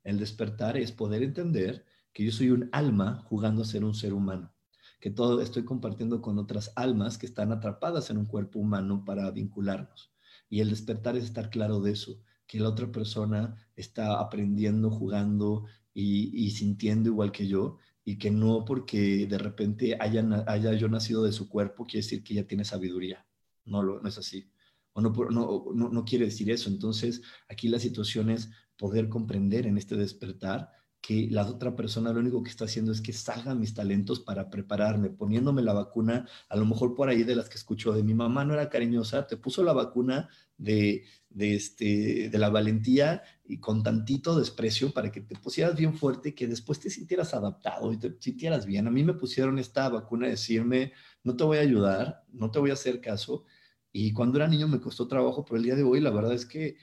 [0.04, 4.12] El despertar es poder entender que yo soy un alma jugando a ser un ser
[4.12, 4.52] humano
[5.00, 9.30] que todo estoy compartiendo con otras almas que están atrapadas en un cuerpo humano para
[9.30, 10.12] vincularnos.
[10.48, 15.64] Y el despertar es estar claro de eso, que la otra persona está aprendiendo, jugando
[15.94, 21.24] y, sintiendo igual que yo, y que no porque de repente haya, haya yo nacido
[21.24, 23.26] de su cuerpo quiere decir que ella tiene sabiduría.
[23.64, 24.50] No, lo, no es así.
[24.92, 26.68] O no, no, no, no quiere decir eso.
[26.68, 30.70] Entonces, aquí la situación es poder comprender en este despertar
[31.00, 34.50] que la otra persona lo único que está haciendo es que salgan mis talentos para
[34.50, 38.14] prepararme, poniéndome la vacuna, a lo mejor por ahí de las que escucho de mi
[38.14, 43.58] mamá no era cariñosa, te puso la vacuna de, de, este, de la valentía y
[43.58, 47.98] con tantito desprecio para que te pusieras bien fuerte que después te sintieras adaptado y
[47.98, 48.86] te sintieras bien.
[48.86, 50.92] A mí me pusieron esta vacuna de decirme,
[51.24, 53.44] no te voy a ayudar, no te voy a hacer caso.
[53.92, 56.46] Y cuando era niño me costó trabajo, pero el día de hoy la verdad es
[56.46, 56.76] que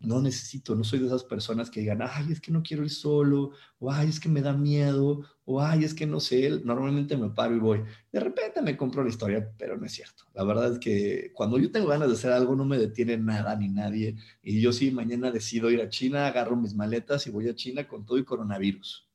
[0.00, 2.90] no necesito, no soy de esas personas que digan, ay, es que no quiero ir
[2.90, 7.16] solo, o ay, es que me da miedo, o ay, es que no sé, normalmente
[7.16, 7.84] me paro y voy.
[8.12, 10.24] De repente me compro la historia, pero no es cierto.
[10.34, 13.56] La verdad es que cuando yo tengo ganas de hacer algo, no me detiene nada
[13.56, 14.16] ni nadie.
[14.42, 17.88] Y yo sí, mañana decido ir a China, agarro mis maletas y voy a China
[17.88, 19.08] con todo y coronavirus.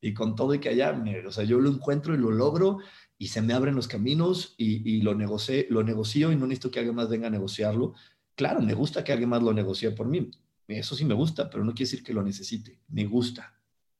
[0.00, 2.78] Y con todo y que allá, o sea, yo lo encuentro y lo logro
[3.18, 6.72] y se me abren los caminos y, y lo, negocio, lo negocio y no necesito
[6.72, 7.94] que alguien más venga a negociarlo
[8.34, 10.30] Claro, me gusta que alguien más lo negocie por mí.
[10.68, 12.80] Eso sí me gusta, pero no quiere decir que lo necesite.
[12.88, 13.54] Me gusta,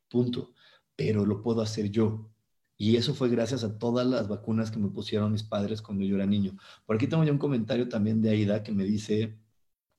[0.08, 0.54] punto.
[0.96, 2.30] Pero lo puedo hacer yo.
[2.76, 6.16] Y eso fue gracias a todas las vacunas que me pusieron mis padres cuando yo
[6.16, 6.56] era niño.
[6.86, 9.38] Por aquí tengo ya un comentario también de Aida que me dice,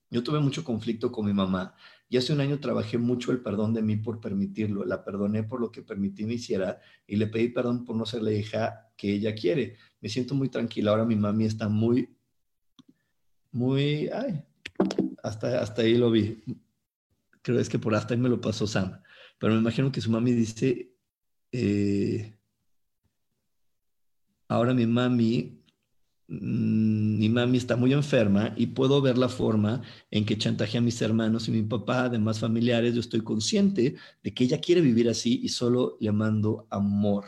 [0.09, 1.75] yo tuve mucho conflicto con mi mamá
[2.09, 4.85] y hace un año trabajé mucho el perdón de mí por permitirlo.
[4.85, 8.21] La perdoné por lo que permití me hiciera y le pedí perdón por no ser
[8.21, 9.77] la hija que ella quiere.
[10.01, 10.91] Me siento muy tranquila.
[10.91, 12.17] Ahora mi mami está muy
[13.53, 14.43] muy, ay,
[15.21, 16.43] hasta, hasta ahí lo vi.
[17.41, 18.99] Creo es que por hasta ahí me lo pasó Sam.
[19.39, 20.91] Pero me imagino que su mami dice,
[21.51, 22.35] eh,
[24.47, 25.61] ahora mi mami,
[26.27, 30.83] mm, mi mami está muy enferma y puedo ver la forma en que chantajea a
[30.83, 32.95] mis hermanos y mi papá, además familiares.
[32.95, 37.25] Yo estoy consciente de que ella quiere vivir así y solo le mando amor.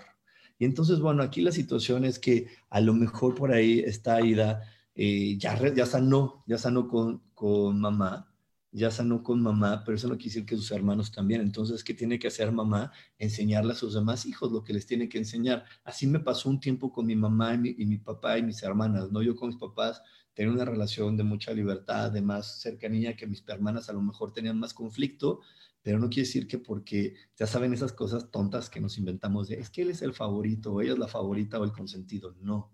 [0.57, 4.61] Y entonces, bueno, aquí la situación es que a lo mejor por ahí está Aida
[4.95, 8.33] eh, ya, ya sanó, ya sanó con, con mamá,
[8.71, 11.41] ya sanó con mamá, pero eso no quiere decir que sus hermanos también.
[11.41, 12.91] Entonces, ¿qué tiene que hacer mamá?
[13.17, 15.65] Enseñarle a sus demás hijos lo que les tiene que enseñar.
[15.83, 19.21] Así me pasó un tiempo con mi mamá y mi, papá y mis hermanas, ¿no?
[19.21, 20.01] Yo con mis papás
[20.33, 24.33] tenía una relación de mucha libertad, de más cercanía, que mis hermanas a lo mejor
[24.33, 25.41] tenían más conflicto,
[25.81, 29.69] pero no quiere decir que porque ya saben esas cosas tontas que nos inventamos es
[29.69, 32.35] que él es el favorito, o ella es la favorita o el consentido.
[32.41, 32.71] No,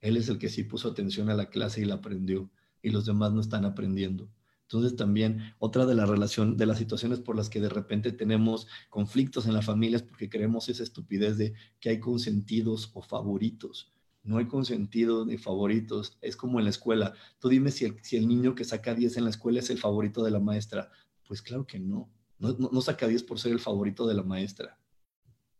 [0.00, 2.50] él es el que sí puso atención a la clase y la aprendió
[2.82, 4.30] y los demás no están aprendiendo.
[4.62, 8.68] Entonces también otra de la relación, de las situaciones por las que de repente tenemos
[8.88, 13.92] conflictos en las familias porque creemos esa estupidez de que hay consentidos o favoritos.
[14.22, 16.18] No hay consentidos ni favoritos.
[16.20, 17.14] Es como en la escuela.
[17.40, 19.78] Tú dime si el, si el niño que saca 10 en la escuela es el
[19.78, 20.90] favorito de la maestra.
[21.26, 22.08] Pues claro que no.
[22.38, 24.78] No, saca 10 por ser el favorito de la maestra.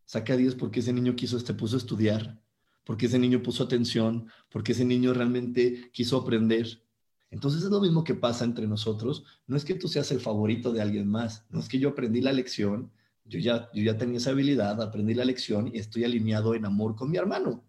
[0.05, 2.41] Saca 10 porque ese niño quiso, este puso a estudiar,
[2.83, 6.83] porque ese niño puso atención, porque ese niño realmente quiso aprender.
[7.29, 9.23] Entonces es lo mismo que pasa entre nosotros.
[9.47, 12.21] No es que tú seas el favorito de alguien más, no es que yo aprendí
[12.21, 12.91] la lección,
[13.23, 16.95] yo ya, yo ya tenía esa habilidad, aprendí la lección y estoy alineado en amor
[16.95, 17.63] con mi hermano.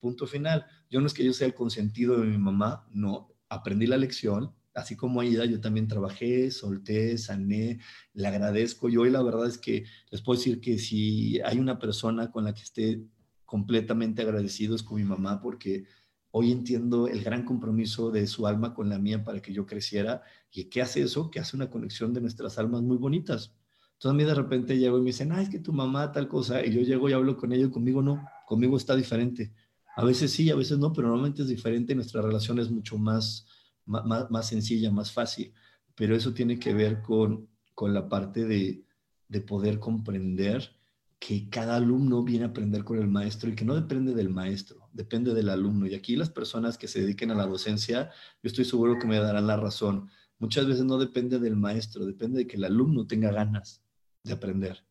[0.00, 0.66] Punto final.
[0.90, 4.52] Yo no es que yo sea el consentido de mi mamá, no, aprendí la lección,
[4.74, 7.80] así como Aida, yo también trabajé, solté, sané,
[8.12, 8.88] le agradezco.
[8.88, 12.44] Yo hoy la verdad es que les puedo decir que si hay una persona con
[12.44, 13.02] la que esté
[13.46, 15.86] completamente agradecido es con mi mamá porque
[16.32, 20.22] hoy entiendo el gran compromiso de su alma con la mía para que yo creciera.
[20.52, 21.30] ¿Y qué hace eso?
[21.30, 23.54] Que hace una conexión de nuestras almas muy bonitas.
[23.94, 26.28] Entonces a mí de repente llego y me dicen, ah, es que tu mamá tal
[26.28, 29.54] cosa, y yo llego y hablo con ella y conmigo no, conmigo está diferente.
[29.96, 33.46] A veces sí, a veces no, pero normalmente es diferente nuestra relación es mucho más,
[33.86, 35.54] más, más sencilla, más fácil.
[35.94, 38.84] Pero eso tiene que ver con, con la parte de,
[39.28, 40.75] de poder comprender
[41.18, 44.88] que cada alumno viene a aprender con el maestro y que no depende del maestro,
[44.92, 45.86] depende del alumno.
[45.86, 48.10] Y aquí las personas que se dediquen a la docencia,
[48.42, 50.10] yo estoy seguro que me darán la razón.
[50.38, 53.82] Muchas veces no depende del maestro, depende de que el alumno tenga ganas
[54.22, 54.84] de aprender,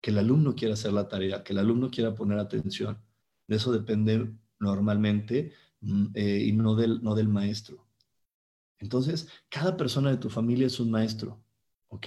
[0.00, 2.98] que el alumno quiera hacer la tarea, que el alumno quiera poner atención.
[3.48, 7.84] De eso depende normalmente mm, eh, y no del, no del maestro.
[8.78, 11.42] Entonces, cada persona de tu familia es un maestro.
[11.92, 12.06] ¿Ok?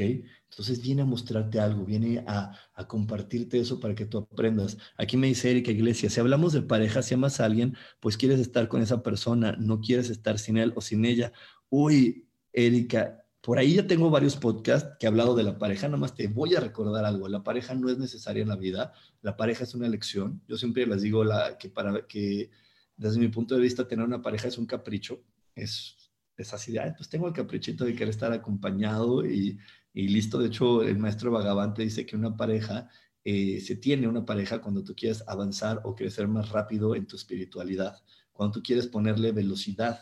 [0.50, 4.78] Entonces viene a mostrarte algo, viene a, compartirte eso para que tú aprendas.
[4.98, 8.40] Aquí me dice Erika Iglesias, si hablamos de pareja, si amas a alguien, pues quieres
[8.40, 11.32] estar con esa persona, no quieres estar sin él o sin ella.
[11.70, 16.00] Uy, Erika, por ahí ya tengo varios podcasts que he hablado de la pareja, nada
[16.00, 19.38] más te voy a recordar algo, la pareja no es necesaria en la vida, la
[19.38, 20.42] pareja es una elección.
[20.48, 22.50] Yo siempre les digo la, que para que
[22.98, 25.22] desde mi punto de vista tener una pareja es un capricho,
[25.54, 26.05] es
[26.38, 29.60] es así de, pues tengo el caprichito de querer estar acompañado y,
[29.94, 30.38] listo.
[30.38, 32.90] De hecho, el maestro Vagabante dice que una pareja,
[33.24, 37.16] eh, se tiene una pareja cuando tú quieres avanzar o crecer más rápido en tu
[37.16, 37.98] espiritualidad.
[38.32, 40.00] Cuando tú quieres ponerle velocidad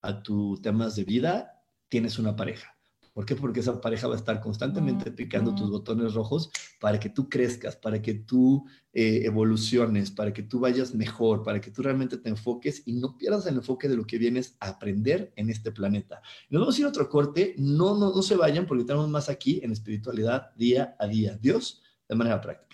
[0.00, 2.73] a tus temas de vida, tienes una pareja.
[3.14, 3.36] ¿Por qué?
[3.36, 6.50] Porque esa pareja va a estar constantemente picando tus botones rojos
[6.80, 11.60] para que tú crezcas, para que tú eh, evoluciones, para que tú vayas mejor, para
[11.60, 14.70] que tú realmente te enfoques y no pierdas el enfoque de lo que vienes a
[14.70, 16.22] aprender en este planeta.
[16.50, 17.54] Nos vamos a ir a otro corte.
[17.56, 21.38] No, no, no se vayan porque tenemos más aquí en espiritualidad día a día.
[21.40, 22.73] Dios de manera práctica.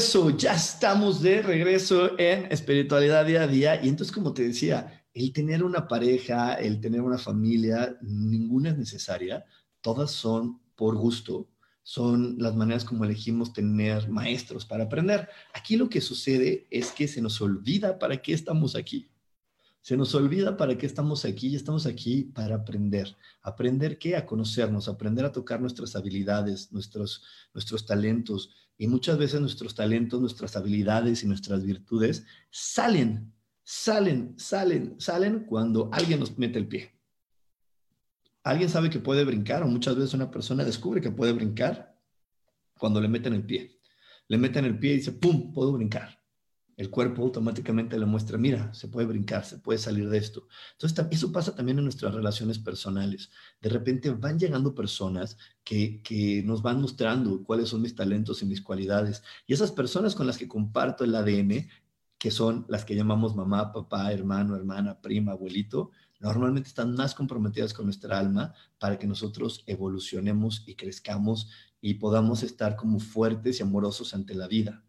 [0.00, 3.84] Regreso, ya estamos de regreso en espiritualidad día a día.
[3.84, 8.78] Y entonces, como te decía, el tener una pareja, el tener una familia, ninguna es
[8.78, 9.44] necesaria,
[9.82, 11.50] todas son por gusto,
[11.82, 15.28] son las maneras como elegimos tener maestros para aprender.
[15.52, 19.10] Aquí lo que sucede es que se nos olvida para qué estamos aquí.
[19.80, 23.16] Se nos olvida para qué estamos aquí y estamos aquí para aprender.
[23.42, 24.16] ¿Aprender qué?
[24.16, 27.24] A conocernos, aprender a tocar nuestras habilidades, nuestros,
[27.54, 28.50] nuestros talentos.
[28.76, 35.88] Y muchas veces nuestros talentos, nuestras habilidades y nuestras virtudes salen, salen, salen, salen cuando
[35.92, 37.00] alguien nos mete el pie
[38.42, 41.96] alguien sabe que puede brincar o muchas veces una persona descubre que puede brincar
[42.78, 43.78] cuando le meten el pie.
[44.28, 46.19] Le meten el pie y dice, ¡pum!, puedo brincar.
[46.80, 50.48] El cuerpo automáticamente le muestra, mira, se puede brincar, se puede salir de esto.
[50.72, 53.28] Entonces, eso pasa también en nuestras relaciones personales.
[53.60, 58.46] De repente van llegando personas que, que nos van mostrando cuáles son mis talentos y
[58.46, 59.22] mis cualidades.
[59.46, 61.68] Y esas personas con las que comparto el ADN,
[62.16, 67.74] que son las que llamamos mamá, papá, hermano, hermana, prima, abuelito, normalmente están más comprometidas
[67.74, 71.50] con nuestra alma para que nosotros evolucionemos y crezcamos
[71.82, 74.82] y podamos estar como fuertes y amorosos ante la vida.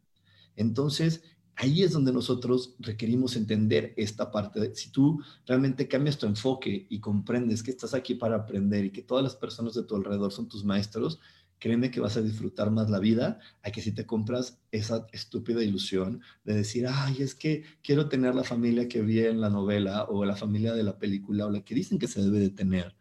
[0.56, 1.24] Entonces,
[1.56, 4.74] ahí es donde nosotros requerimos entender esta parte.
[4.76, 9.02] si tú realmente cambias tu enfoque y comprendes que estás aquí para aprender y que
[9.02, 11.20] todas las personas de tu alrededor son tus maestros,
[11.62, 15.64] créeme que vas a disfrutar más la vida a que si te compras esa estúpida
[15.64, 20.06] ilusión de decir, ay, es que quiero tener la familia que vi en la novela
[20.06, 22.96] o la familia de la película o la que dicen que se debe de tener.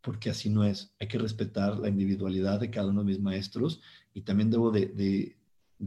[0.00, 0.94] Porque así no es.
[1.00, 3.80] Hay que respetar la individualidad de cada uno de mis maestros
[4.14, 5.36] y también debo de,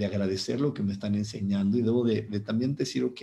[0.01, 3.21] agradecer lo que me están enseñando y debo de, de también decir, ok,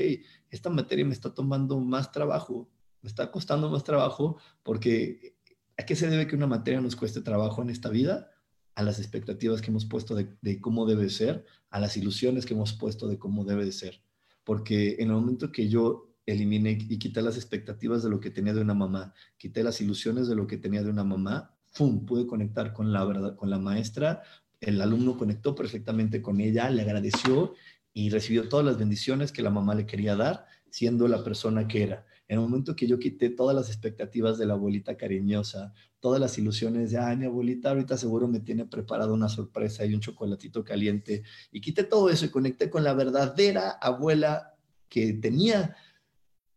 [0.50, 2.68] esta materia me está tomando más trabajo,
[3.02, 5.34] me está costando más trabajo porque
[5.80, 8.30] ¿A qué se debe que una materia nos cueste trabajo en esta vida?
[8.74, 12.74] A las expectativas que hemos puesto de, cómo debe ser, a las ilusiones que hemos
[12.74, 14.02] puesto de cómo debe de ser.
[14.44, 18.52] Porque en el momento que yo eliminé y quité las expectativas de lo que tenía
[18.52, 22.04] de una mamá, quité las ilusiones de lo que tenía de una mamá, ¡fum!
[22.04, 24.20] Pude conectar con la verdad, con la maestra,
[24.60, 27.54] el alumno conectó perfectamente con ella, le agradeció
[27.92, 31.82] y recibió todas las bendiciones que la mamá le quería dar, siendo la persona que
[31.82, 32.06] era.
[32.28, 36.38] En el momento que yo quité todas las expectativas de la abuelita cariñosa, todas las
[36.38, 40.62] ilusiones de, ay, mi abuelita ahorita seguro me tiene preparado una sorpresa y un chocolatito
[40.62, 44.54] caliente, y quité todo eso y conecté con la verdadera abuela
[44.88, 45.76] que tenía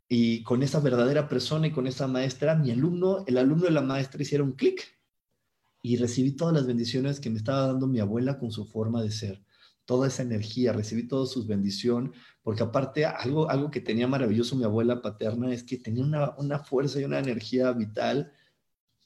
[0.07, 3.81] y con esa verdadera persona y con esa maestra, mi alumno, el alumno de la
[3.81, 4.83] maestra hicieron clic
[5.83, 9.11] y recibí todas las bendiciones que me estaba dando mi abuela con su forma de
[9.11, 9.43] ser
[9.85, 14.63] toda esa energía, recibí toda su bendición, porque aparte algo, algo que tenía maravilloso mi
[14.63, 16.03] abuela paterna es que tenía
[16.37, 18.31] una, fuerza y una energía vital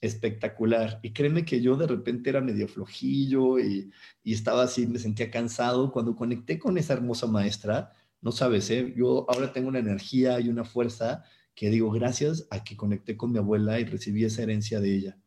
[0.00, 1.00] espectacular.
[1.02, 3.90] Y créeme que yo de repente era medio flojillo y,
[4.22, 5.90] y, estaba así, me sentía cansado.
[5.92, 8.94] Cuando conecté con esa hermosa maestra, no sabes, ¿eh?
[8.96, 11.24] yo ahora tengo una energía y una fuerza
[11.56, 15.18] que digo gracias a que conecté con mi abuela y recibí esa herencia de ella.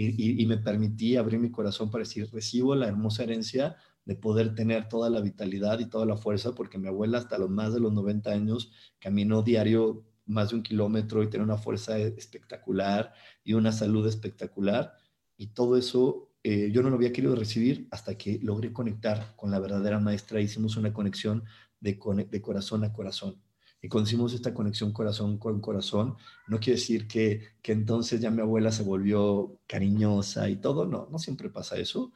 [0.00, 4.88] Y, me permití abrir mi corazón para decir, recibo la hermosa herencia de poder tener
[4.88, 7.92] toda la vitalidad y toda la fuerza, porque mi abuela hasta los más de los
[7.92, 8.70] 90 años
[9.00, 14.92] caminó diario más de un kilómetro y tenía una fuerza espectacular y una salud espectacular.
[15.36, 19.50] Y todo eso eh, yo no lo había querido recibir hasta que logré conectar con
[19.50, 20.40] la verdadera maestra.
[20.40, 21.42] Hicimos una conexión
[21.80, 23.42] de corazón a corazón.
[23.80, 26.16] Y cuando hicimos esta conexión corazón con corazón,
[26.48, 30.84] no quiere decir que, que entonces ya mi abuela se volvió cariñosa y todo.
[30.84, 32.12] No, no siempre pasa eso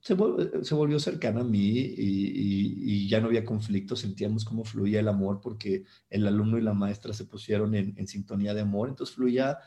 [0.00, 5.40] se, volvió cercana a mí y, ya no había conflicto, sentíamos cómo fluía el amor
[5.40, 9.58] porque el alumno y la maestra se pusieron en, sintonía de amor, entonces fluía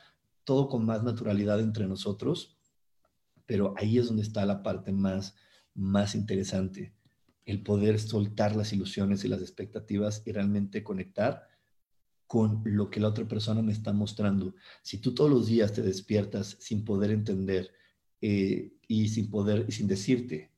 [0.43, 2.57] todo con más naturalidad entre nosotros,
[3.45, 5.35] pero ahí es donde está la parte más,
[5.73, 6.93] más interesante,
[7.51, 11.47] el poder soltar las ilusiones y las expectativas y realmente conectar
[12.27, 14.55] con lo que la otra persona me está mostrando.
[14.81, 17.71] Si tú todos los días te despiertas sin poder entender,
[18.21, 20.51] eh, y sin poder y sin decirte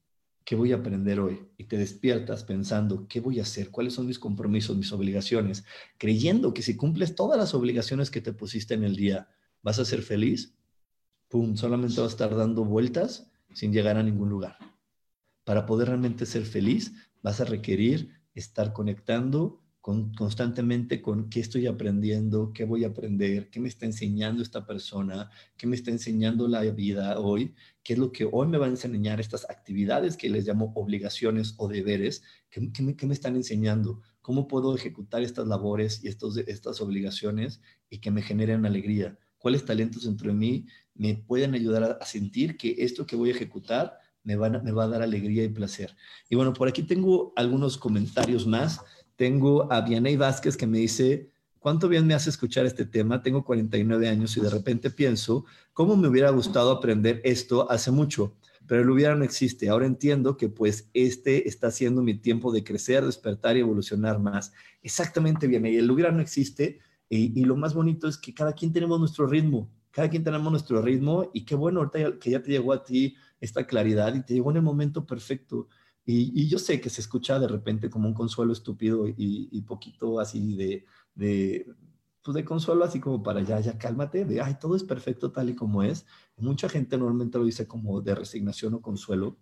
[0.43, 4.05] qué voy a aprender hoy y te despiertas pensando qué voy a hacer, cuáles son
[4.05, 5.63] mis compromisos, mis obligaciones,
[5.97, 9.29] creyendo que si cumples todas las obligaciones que te pusiste en el día,
[9.61, 10.53] vas a ser feliz,
[11.29, 14.57] pum, solamente vas a estar dando vueltas sin llegar a ningún lugar.
[15.43, 22.53] Para poder realmente ser feliz, vas a requerir estar conectando constantemente con qué estoy aprendiendo,
[22.53, 26.61] qué voy a aprender, qué me está enseñando esta persona, qué me está enseñando la
[26.61, 30.47] vida hoy, qué es lo que hoy me va a enseñar estas actividades que les
[30.47, 36.07] llamo obligaciones o deberes, qué, me, me, están enseñando, cómo puedo ejecutar estas labores y
[36.07, 40.65] estos, estas obligaciones y que me generen alegría, cuáles talentos dentro de mí
[40.95, 45.01] me pueden ayudar a, sentir que esto que voy a ejecutar me, va a dar
[45.01, 45.95] alegría y placer.
[46.29, 48.81] Y bueno, por aquí tengo algunos comentarios más
[49.15, 53.21] tengo a Vianey Vázquez que me dice, ¿cuánto bien me hace escuchar este tema?
[53.21, 58.35] Tengo 49 años y de repente pienso, ¿cómo me hubiera gustado aprender esto hace mucho?
[58.67, 59.69] Pero el hubiera no existe.
[59.69, 64.53] Ahora entiendo que pues este está siendo mi tiempo de crecer, despertar y evolucionar más.
[64.81, 68.73] Exactamente, Vianey, el hubiera no existe y, y lo más bonito es que cada quien
[68.73, 72.51] tenemos nuestro ritmo, cada quien tenemos nuestro ritmo y qué bueno ahorita que ya te
[72.51, 75.69] llegó a ti esta claridad y te llegó en el momento perfecto.
[76.03, 80.55] Y, yo sé que se escucha de repente como un consuelo estúpido y, poquito así
[80.55, 81.67] de, de,
[82.23, 85.51] pues de consuelo, así como para ya, ya cálmate, de, ay, todo es perfecto tal
[85.51, 86.07] y como es.
[86.37, 89.37] Mucha gente normalmente lo dice como de resignación o consuelo,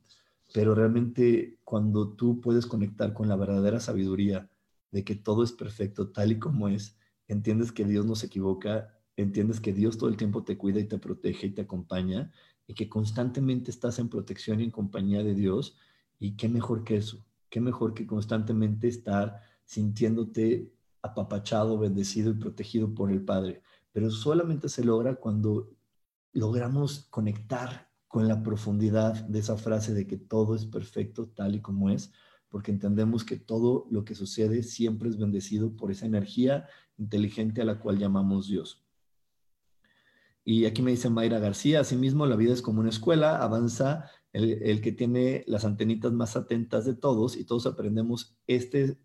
[0.54, 4.50] pero realmente cuando tú puedes conectar con la verdadera sabiduría
[4.92, 6.98] de que todo es perfecto tal y como es,
[7.30, 10.86] entiendes que Dios no se equivoca, entiendes que Dios todo el tiempo te cuida y
[10.86, 12.32] te protege y te acompaña
[12.68, 15.76] y que constantemente estás en protección y en compañía de Dios,
[16.20, 22.94] y qué mejor que eso, qué mejor que constantemente estar sintiéndote apapachado, bendecido y protegido
[22.94, 23.62] por el Padre.
[23.92, 25.72] Pero solamente se logra cuando
[26.32, 31.62] logramos conectar con la profundidad de esa frase de que todo es perfecto tal y
[31.62, 32.12] como es,
[32.50, 37.66] porque entendemos que todo lo que sucede siempre es bendecido por esa energía inteligente a
[37.66, 38.84] la cual llamamos Dios.
[40.44, 44.82] Y aquí me dice Mayra García, asimismo la vida es como una escuela, avanza el,
[44.82, 48.98] que tiene las antenitas más atentas de todos y todos aprendemos este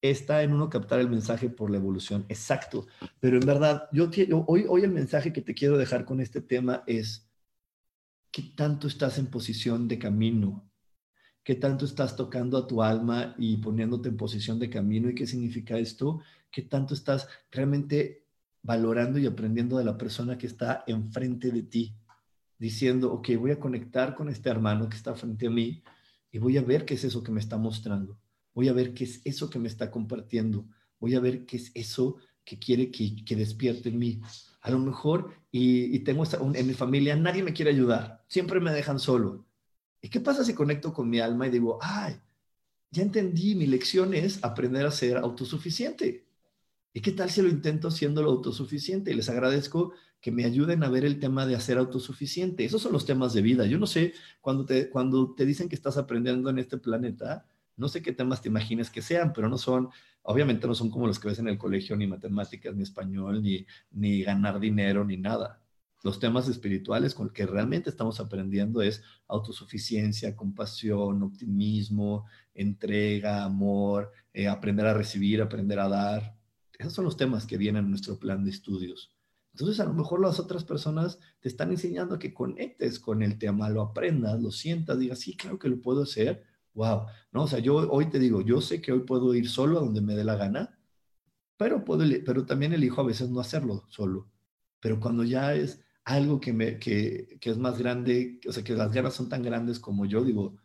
[0.00, 2.24] está en uno captar el mensaje por la evolución.
[2.28, 2.86] Exacto.
[3.18, 4.08] Pero en verdad, yo,
[4.46, 7.28] hoy, hoy el mensaje que te quiero dejar con este tema es,
[8.30, 10.70] ¿qué tanto estás en posición de camino?
[11.42, 15.10] ¿Qué tanto estás tocando a tu alma y poniéndote en posición de camino?
[15.10, 16.20] ¿Y qué significa esto?
[16.50, 18.27] ¿Qué tanto estás realmente
[18.62, 21.96] valorando y aprendiendo de la persona que está enfrente de ti?
[22.58, 25.82] diciendo, ok, voy a conectar con este hermano que está frente a mí
[26.30, 28.18] y voy a ver qué es eso que me está mostrando,
[28.52, 30.66] voy a ver qué es eso que me está compartiendo,
[30.98, 34.20] voy a ver qué es eso que quiere que, despierte en mí.
[34.62, 38.98] A lo mejor, y, tengo en mi familia, nadie me quiere ayudar, siempre me dejan
[38.98, 39.46] solo.
[40.00, 42.16] ¿Y qué pasa si conecto con mi alma y digo, ay,
[42.90, 46.27] ya entendí, mi lección es aprender a ser autosuficiente?
[46.98, 49.12] ¿Y qué tal si lo intento siendo lo autosuficiente?
[49.12, 52.64] Y les agradezco que me ayuden a ver el tema de hacer autosuficiente.
[52.64, 53.66] Esos son los temas de vida.
[53.66, 57.46] Yo no sé, cuando te, cuando te dicen que estás aprendiendo en este planeta,
[57.76, 59.90] no sé qué temas te imagines que sean, pero no son,
[60.22, 63.64] obviamente no son como los que ves en el colegio, ni matemáticas, ni español, ni,
[63.92, 65.62] ni ganar dinero, ni nada.
[66.02, 72.24] Los temas espirituales con los que realmente estamos aprendiendo es autosuficiencia, compasión, optimismo,
[72.54, 76.37] entrega, amor, eh, aprender a recibir, aprender a dar.
[76.78, 79.12] Esos son los temas que vienen en nuestro plan de estudios.
[79.52, 83.38] Entonces, a lo mejor las otras personas te están enseñando a que conectes con el
[83.38, 86.44] tema, lo aprendas, lo sientas, digas, sí, claro que lo puedo hacer.
[86.74, 87.42] Wow, ¿no?
[87.42, 90.00] O sea, yo hoy te digo, yo sé que hoy puedo ir solo a donde
[90.00, 90.78] me dé la gana,
[91.56, 94.30] pero, puedo, pero también elijo a veces no hacerlo solo.
[94.80, 98.74] Pero cuando ya es algo que, me, que, que es más grande, o sea, que
[98.74, 100.56] las ganas son tan grandes como yo, digo,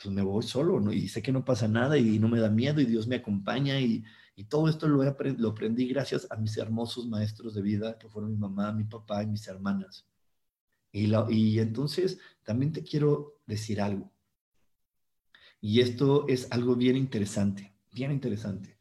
[0.00, 0.92] pues me voy solo, ¿no?
[0.92, 3.80] Y sé que no pasa nada y no me da miedo y Dios me acompaña
[3.80, 4.04] y,
[4.36, 8.36] y todo esto lo, aprendí gracias a mis hermosos maestros de vida, que fueron mi
[8.36, 10.06] mamá, mi papá y mis hermanas.
[10.90, 14.12] Y, y entonces también te quiero decir algo.
[15.60, 18.76] Y esto es algo bien interesante, bien interesante.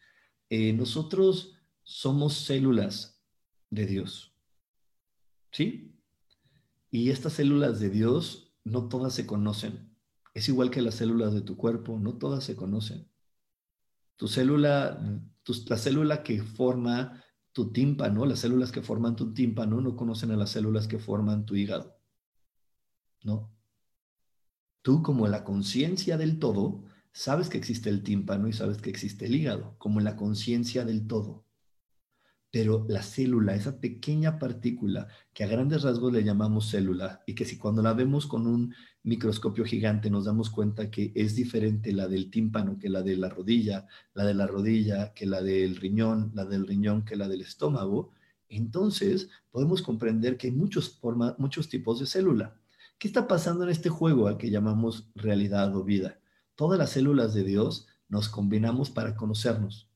[0.49, 3.21] Eh, nosotros somos células
[3.69, 4.35] de Dios.
[5.51, 5.95] ¿Sí?
[6.89, 9.95] Y estas células de Dios no todas se conocen.
[10.33, 13.07] Es igual que las células de tu cuerpo, no todas se conocen.
[14.15, 14.99] Tu célula
[15.67, 20.37] la célula que forma tu tímpano, las células que forman tu tímpano no conocen a
[20.37, 21.97] las células que forman tu hígado.
[23.23, 23.53] ¿No?
[24.81, 26.83] Tú como la conciencia del todo,
[27.13, 31.07] sabes que existe el tímpano y sabes que existe el hígado, como la conciencia del
[31.07, 31.45] todo.
[32.53, 37.45] Pero la célula, esa pequeña partícula que a grandes rasgos le llamamos célula y que
[37.45, 42.07] si cuando la vemos con un microscopio gigante nos damos cuenta que es diferente la
[42.07, 46.31] del tímpano que la de la rodilla, la de la rodilla que la del riñón,
[46.35, 48.11] la del riñón que la del estómago,
[48.49, 51.01] entonces podemos comprender que hay muchos,
[51.39, 52.55] muchos tipos de célula.
[52.99, 56.19] ¿Qué está pasando en este juego al que llamamos realidad o vida?
[56.53, 59.89] Todas las células de Dios nos combinamos para conocernos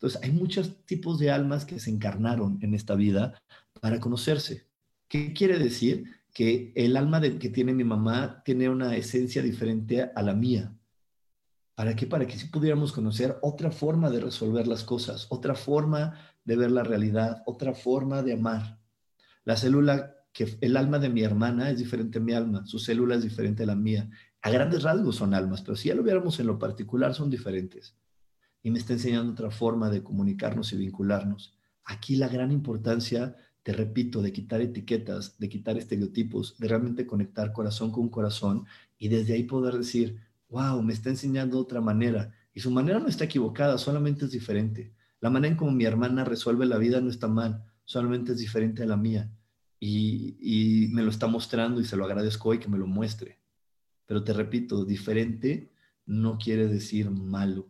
[0.00, 3.38] Entonces, hay muchos tipos de almas que se encarnaron en esta vida
[3.82, 4.66] para conocerse.
[5.08, 6.04] ¿Qué quiere decir?
[6.32, 10.74] Que el alma que tiene mi mamá tiene una esencia diferente a la mía.
[11.74, 12.06] ¿Para qué?
[12.06, 16.70] Para que si pudiéramos conocer otra forma de resolver las cosas, otra forma de ver
[16.70, 18.80] la realidad, otra forma de amar.
[19.44, 23.16] La célula que el alma de mi hermana es diferente a mi alma, su célula
[23.16, 24.08] es diferente a la mía.
[24.40, 27.94] A grandes rasgos son almas, pero si ya lo viéramos en lo particular son diferentes.
[28.62, 31.54] Y me está enseñando otra forma de comunicarnos y vincularnos.
[31.84, 37.52] Aquí la gran importancia, te repito, de quitar etiquetas, de quitar estereotipos, de realmente conectar
[37.52, 38.66] corazón con corazón
[38.98, 42.32] y desde ahí poder decir, wow, me está enseñando otra manera.
[42.52, 44.92] Y su manera no está equivocada, solamente es diferente.
[45.20, 48.82] La manera en como mi hermana resuelve la vida no está mal, solamente es diferente
[48.82, 49.30] a la mía
[49.80, 53.38] y, me lo está mostrando y se lo agradezco hoy que me lo muestre.
[54.06, 55.72] Pero te repito, diferente
[56.06, 57.69] no quiere decir malo,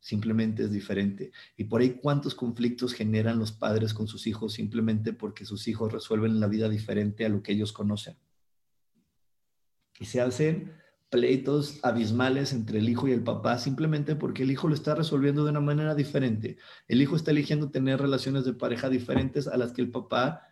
[0.00, 1.30] simplemente es diferente.
[1.56, 5.92] Y por ahí cuántos conflictos generan los padres con sus hijos simplemente porque sus hijos
[5.92, 8.16] resuelven la vida diferente a lo que ellos conocen.
[9.98, 10.72] Y se hacen
[11.10, 15.44] pleitos abismales entre el hijo y el papá simplemente porque el hijo lo está resolviendo
[15.44, 16.56] de una manera diferente.
[16.88, 20.46] El hijo está eligiendo tener relaciones de pareja diferentes a las que el papá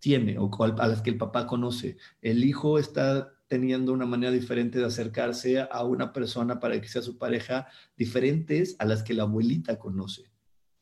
[0.00, 1.96] tiene o a las que el papá conoce.
[2.20, 7.02] El hijo está teniendo una manera diferente de acercarse a una persona para que sea
[7.02, 10.22] su pareja, diferentes a las que la abuelita conoce.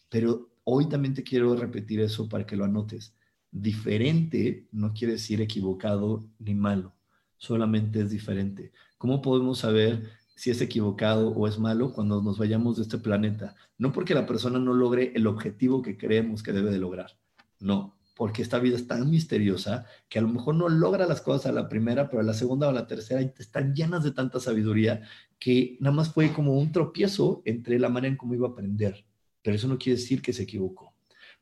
[0.09, 3.13] Pero hoy también te quiero repetir eso para que lo anotes.
[3.51, 6.95] Diferente no quiere decir equivocado ni malo,
[7.39, 8.71] solamente es diferente.
[8.99, 13.57] ¿Cómo podemos saber si es equivocado o es malo cuando nos vayamos de este planeta?
[13.79, 17.19] No porque la persona no logre el objetivo que creemos que debe de lograr,
[17.59, 21.47] no, porque esta vida es tan misteriosa que a lo mejor no logra las cosas
[21.47, 24.39] a la primera, pero a la segunda o a la tercera están llenas de tanta
[24.39, 25.01] sabiduría
[25.39, 29.07] que nada más fue como un tropiezo entre la manera en cómo iba a aprender.
[29.41, 30.93] Pero eso no quiere decir que se equivocó.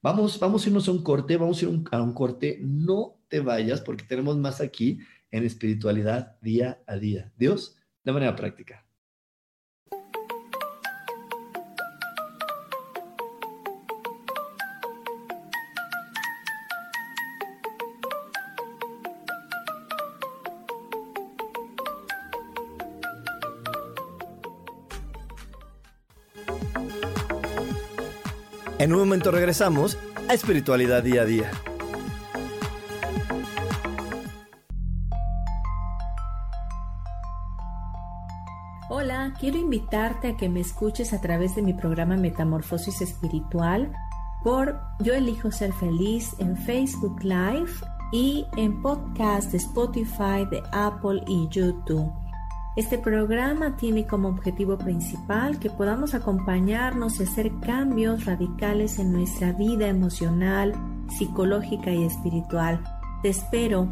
[0.01, 2.61] Vamos, vamos a irnos a un corte, vamos a ir a un corte.
[2.63, 5.01] No te vayas porque tenemos más aquí
[5.33, 7.33] en espiritualidad día a día.
[7.37, 8.88] Dios, de manera práctica.
[29.09, 29.97] Momento regresamos
[30.29, 31.51] a Espiritualidad Día a Día.
[38.91, 43.91] Hola, quiero invitarte a que me escuches a través de mi programa Metamorfosis Espiritual
[44.45, 47.73] por Yo elijo ser feliz en Facebook Live
[48.13, 52.13] y en podcast de Spotify, de Apple y YouTube.
[52.79, 59.51] Este programa tiene como objetivo principal que podamos acompañarnos y hacer cambios radicales en nuestra
[59.51, 60.75] vida emocional,
[61.09, 62.81] psicológica y espiritual.
[63.21, 63.91] Te espero.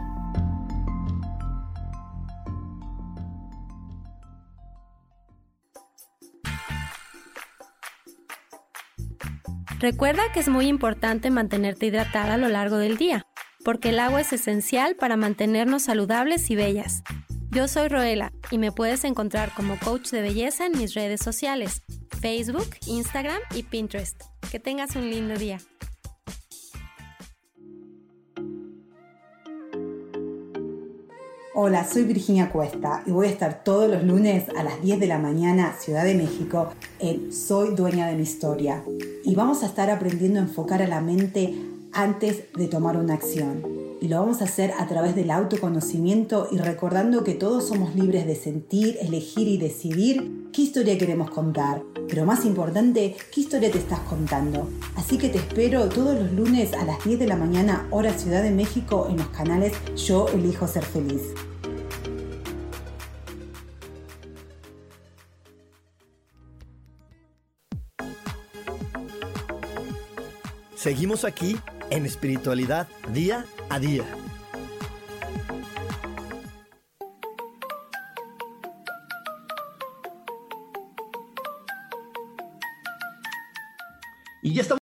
[9.81, 13.27] Recuerda que es muy importante mantenerte hidratada a lo largo del día,
[13.65, 17.03] porque el agua es esencial para mantenernos saludables y bellas.
[17.57, 21.85] Yo soy Roela y me puedes encontrar como coach de belleza en mis redes sociales,
[22.21, 24.21] Facebook, Instagram y Pinterest.
[24.53, 25.57] Que tengas un lindo día.
[31.55, 35.07] Hola, soy Virginia Cuesta y voy a estar todos los lunes a las 10 de
[35.07, 38.85] la mañana, Ciudad de México, en Soy Dueña de mi Historia.
[39.25, 41.55] Y vamos a estar aprendiendo a enfocar a la mente
[41.95, 46.59] antes de tomar una acción y lo vamos a hacer a través del autoconocimiento y
[46.59, 51.83] recordando que todos somos libres de sentir, elegir y decidir qué historia queremos contar.
[52.09, 54.69] Pero más importante, qué historia te estás contando.
[54.95, 58.43] Así que te espero todos los lunes a las 10 de la mañana, hora Ciudad
[58.43, 61.23] de México, en los canales Yo elijo ser feliz.
[70.87, 71.57] Seguimos aquí
[71.91, 74.05] en espiritualidad día a día.
[84.43, 84.86] Y ya estamos.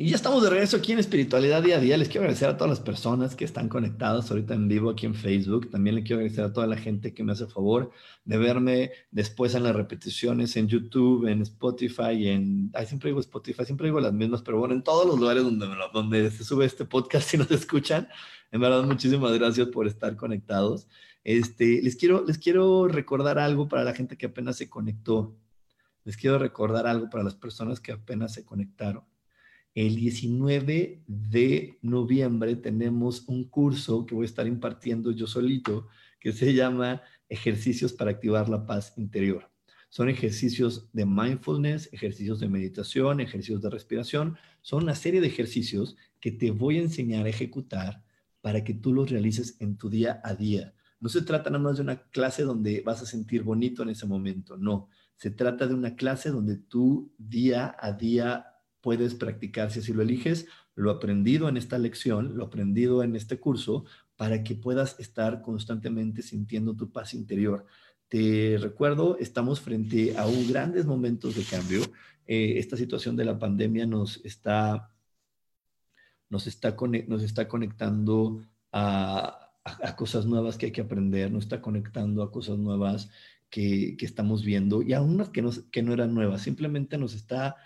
[0.00, 1.96] Y ya estamos de regreso aquí en Espiritualidad Día a Día.
[1.96, 5.14] Les quiero agradecer a todas las personas que están conectadas ahorita en vivo aquí en
[5.16, 5.72] Facebook.
[5.72, 7.90] También le quiero agradecer a toda la gente que me hace favor
[8.24, 12.70] de verme después en las repeticiones en YouTube, en Spotify, en...
[12.74, 15.66] Ay, siempre digo Spotify, siempre digo las mismas, pero bueno, en todos los lugares donde,
[15.92, 18.06] donde se sube este podcast y nos escuchan.
[18.52, 20.86] En verdad, muchísimas gracias por estar conectados.
[21.24, 25.36] Este, les, quiero, les quiero recordar algo para la gente que apenas se conectó.
[26.04, 29.07] les quiero recordar algo para las personas que apenas se conectaron.
[29.78, 35.86] El 19 de noviembre tenemos un curso que voy a estar impartiendo yo solito
[36.18, 39.48] que se llama Ejercicios para activar la paz interior.
[39.88, 44.36] Son ejercicios de mindfulness, ejercicios de meditación, ejercicios de respiración.
[44.62, 48.02] Son una serie de ejercicios que te voy a enseñar a ejecutar
[48.40, 50.74] para que tú los realices en tu día a día.
[50.98, 54.06] No se trata nada más de una clase donde vas a sentir bonito en ese
[54.06, 54.88] momento, no.
[55.14, 60.02] Se trata de una clase donde tú día a día puedes practicar, si así lo
[60.02, 63.84] eliges, lo aprendido en esta lección, lo aprendido en este curso,
[64.16, 67.66] para que puedas estar constantemente sintiendo tu paz interior.
[68.08, 71.82] Te recuerdo, estamos frente a un grandes momentos de cambio.
[72.26, 74.90] Eh, esta situación de la pandemia nos está,
[76.30, 76.76] nos está,
[77.06, 82.32] nos está conectando a, a, cosas nuevas que hay que aprender, nos está conectando a
[82.32, 83.10] cosas nuevas
[83.50, 87.56] que, que estamos viendo y a unas que, que no eran nuevas, simplemente nos está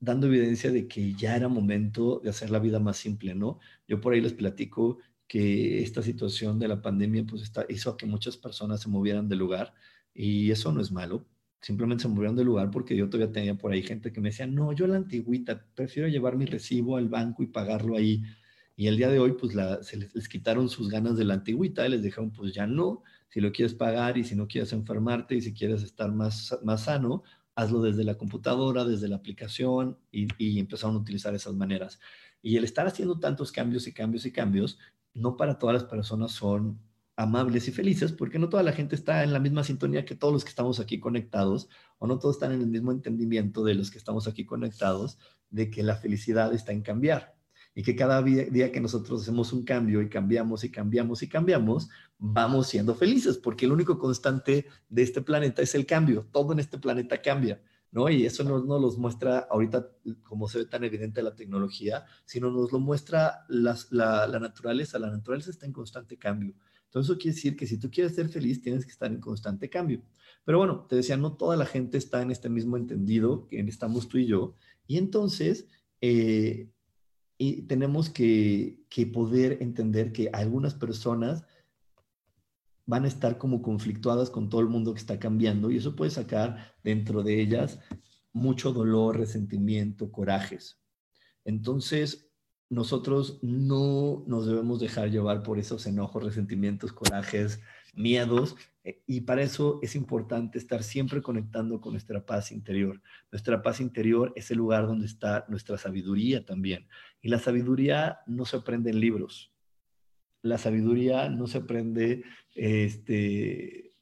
[0.00, 3.58] dando evidencia de que ya era momento de hacer la vida más simple, ¿no?
[3.88, 8.06] Yo por ahí les platico que esta situación de la pandemia pues está, hizo que
[8.06, 9.74] muchas personas se movieran de lugar
[10.12, 11.26] y eso no es malo.
[11.60, 14.46] Simplemente se movieron de lugar porque yo todavía tenía por ahí gente que me decía,
[14.46, 18.22] no, yo la antigüita, prefiero llevar mi recibo al banco y pagarlo ahí.
[18.76, 21.90] Y el día de hoy, pues se les, quitaron sus ganas de la antigüita y
[21.90, 25.40] les dijeron, pues ya no, si lo quieres pagar y si no quieres enfermarte y
[25.40, 27.22] si quieres estar más, más sano,
[27.56, 32.00] hazlo desde la computadora, desde la aplicación y, y empezaron a utilizar esas maneras.
[32.42, 34.78] Y el estar haciendo tantos cambios y cambios y cambios,
[35.14, 36.80] no para todas las personas son
[37.16, 40.32] amables y felices, porque no toda la gente está en la misma sintonía que todos
[40.32, 43.90] los que estamos aquí conectados, o no todos están en el mismo entendimiento de los
[43.90, 45.18] que estamos aquí conectados,
[45.50, 47.33] de que la felicidad está en cambiar
[47.74, 51.88] y que cada día que nosotros hacemos un cambio y cambiamos y cambiamos y cambiamos,
[52.18, 56.60] vamos siendo felices, porque el único constante de este planeta es el cambio, todo en
[56.60, 57.60] este planeta cambia.
[57.94, 58.10] ¿no?
[58.10, 59.88] Y eso no nos los muestra ahorita,
[60.24, 64.98] como se ve tan evidente la tecnología, sino nos lo muestra la, la, naturaleza.
[64.98, 66.54] La naturaleza está en constante cambio.
[66.86, 69.70] Entonces, eso quiere decir que si tú quieres ser feliz, tienes que estar en constante
[69.70, 70.02] cambio.
[70.44, 74.08] Pero bueno, te decía, no toda la gente está en este mismo entendido que estamos
[74.08, 74.56] tú y yo.
[74.88, 75.68] Y entonces,
[76.00, 76.68] eh,
[77.44, 81.44] y tenemos que, que poder entender que algunas personas
[82.86, 86.10] van a estar como conflictuadas con todo el mundo que está cambiando y eso puede
[86.10, 87.80] sacar dentro de ellas
[88.32, 90.80] mucho dolor, resentimiento, corajes.
[91.44, 92.30] Entonces,
[92.70, 97.60] nosotros no nos debemos dejar llevar por esos enojos, resentimientos, corajes,
[97.96, 103.00] miedos, eh, y para eso es importante estar siempre conectando con nuestra paz interior.
[103.32, 106.86] Nuestra paz interior es el lugar donde está nuestra sabiduría también.
[107.22, 109.54] Y la sabiduría no se aprende en libros,
[110.44, 112.22] la sabiduría no se aprende
[112.54, 113.94] este,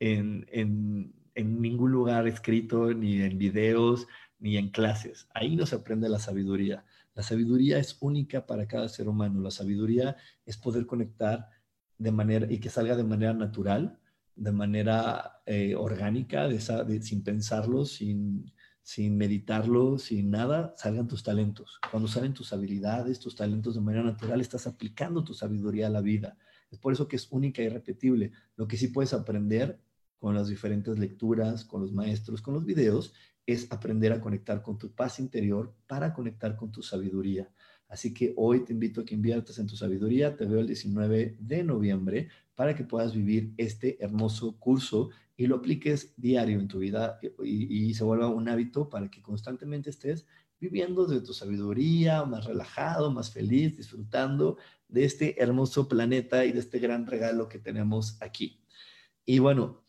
[0.00, 0.46] en,
[1.36, 5.28] ningún lugar escrito, ni en videos, ni en clases.
[5.34, 6.86] Ahí no se aprende la sabiduría.
[7.14, 9.42] La sabiduría es única para cada ser humano.
[9.42, 10.16] La sabiduría
[10.46, 11.50] es poder conectar
[11.98, 13.98] de manera y que salga de manera natural,
[14.34, 16.48] de manera eh, orgánica,
[17.00, 21.78] sin pensarlo, sin, sin meditarlo, sin nada, salgan tus talentos.
[21.90, 26.00] Cuando salen tus habilidades, tus talentos de manera natural, estás aplicando tu sabiduría a la
[26.00, 26.36] vida.
[26.70, 28.32] Es por eso que es única y repetible.
[28.56, 29.80] Lo que sí puedes aprender
[30.18, 33.12] con las diferentes lecturas, con los maestros, con los videos,
[33.46, 37.50] es aprender a conectar con tu paz interior para conectar con tu sabiduría.
[37.92, 40.34] Así que hoy te invito a que inviertas en tu sabiduría.
[40.34, 45.56] Te veo el 19 de noviembre para que puedas vivir este hermoso curso y lo
[45.56, 50.26] apliques diario en tu vida y, se vuelva un hábito para que constantemente estés
[50.58, 54.56] viviendo de tu sabiduría, más relajado, más feliz, disfrutando
[54.88, 58.64] de este hermoso planeta y de este gran regalo que tenemos aquí.
[59.26, 59.82] Y bueno,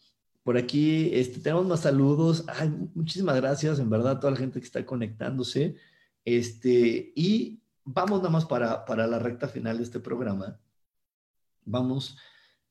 [0.44, 2.44] por aquí este, tenemos más saludos.
[2.50, 5.78] Ay, muchísimas gracias, en verdad, a toda la gente que está conectándose.
[6.26, 10.60] Este, y vamos nada más para, para la recta final de este programa.
[11.66, 12.18] Vamos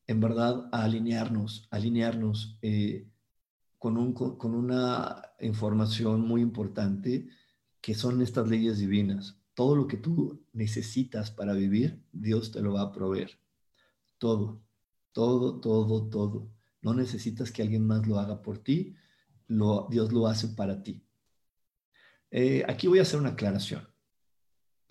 [0.07, 3.09] en verdad a alinearnos, alinearnos eh,
[3.79, 7.29] con, un, con una información muy importante
[7.81, 9.39] que son estas leyes divinas.
[9.55, 13.39] Todo lo que tú necesitas para vivir, Dios te lo va a proveer.
[14.19, 14.63] Todo,
[15.13, 16.49] todo, todo, todo.
[16.81, 18.97] No necesitas que alguien más lo haga por ti,
[19.91, 21.05] Dios lo hace para ti.
[22.31, 23.92] Eh, aquí voy a hacer una aclaración.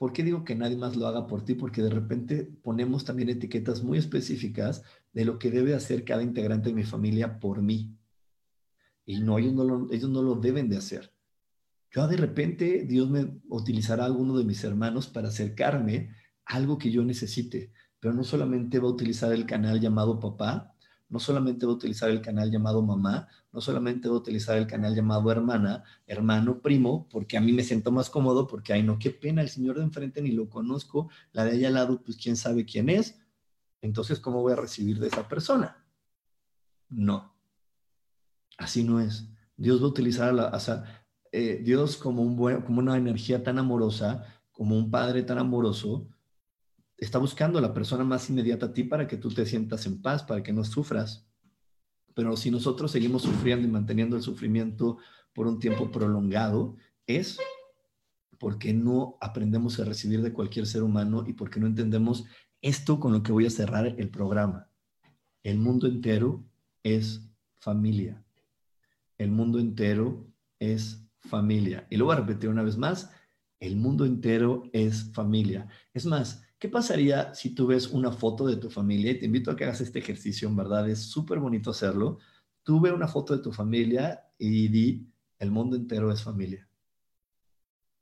[0.02, 1.54] ¿Por qué digo que nadie más lo haga por ti?
[1.54, 4.82] Porque de repente ponemos también etiquetas muy específicas
[5.14, 7.96] de lo que debe hacer cada integrante de mi familia por mí.
[9.06, 11.14] Y no, ellos no lo, no lo deben de hacer.
[11.92, 16.10] Yo de repente Dios me utilizará a alguno de mis hermanos para acercarme
[16.46, 20.71] a algo que yo necesite, pero no solamente va a utilizar el canal llamado papá,
[21.12, 24.66] no solamente voy a utilizar el canal llamado mamá, no solamente voy a utilizar el
[24.66, 28.98] canal llamado hermana, hermano, primo, porque a mí me siento más cómodo, porque, ay, no,
[28.98, 32.18] qué pena, el señor de enfrente ni lo conozco, la de allá al lado, pues
[32.18, 33.20] quién sabe quién es.
[33.82, 35.86] Entonces, ¿cómo voy a recibir de esa persona?
[36.88, 37.36] No.
[38.58, 39.28] Así no es.
[39.58, 40.84] Dios va a utilizar la, o
[41.34, 46.08] eh, Dios como, un buen, como una energía tan amorosa, como un padre tan amoroso,
[47.02, 50.24] está buscando la persona más inmediata a ti para que tú te sientas en paz,
[50.24, 51.28] para que no sufras.
[52.14, 55.00] Pero si nosotros seguimos sufriendo y manteniendo el sufrimiento
[55.34, 56.76] por un tiempo prolongado,
[57.08, 57.40] es
[58.38, 62.26] porque no aprendemos a recibir de cualquier ser humano y porque no entendemos
[62.62, 64.70] esto con lo que voy a cerrar el programa.
[65.44, 66.44] El mundo entero
[66.84, 67.28] es
[67.60, 68.24] familia.
[69.18, 70.28] El mundo entero
[70.60, 71.88] es familia.
[71.90, 73.12] Y lo voy a repetir una vez más.
[73.60, 75.68] El mundo entero es familia.
[75.94, 79.10] Es más, ¿Qué pasaría si tú ves una foto de tu familia?
[79.10, 82.20] Y te invito a que hagas este ejercicio, en verdad, es súper bonito hacerlo.
[82.62, 86.70] Tú ve una foto de tu familia y di, el mundo entero es familia.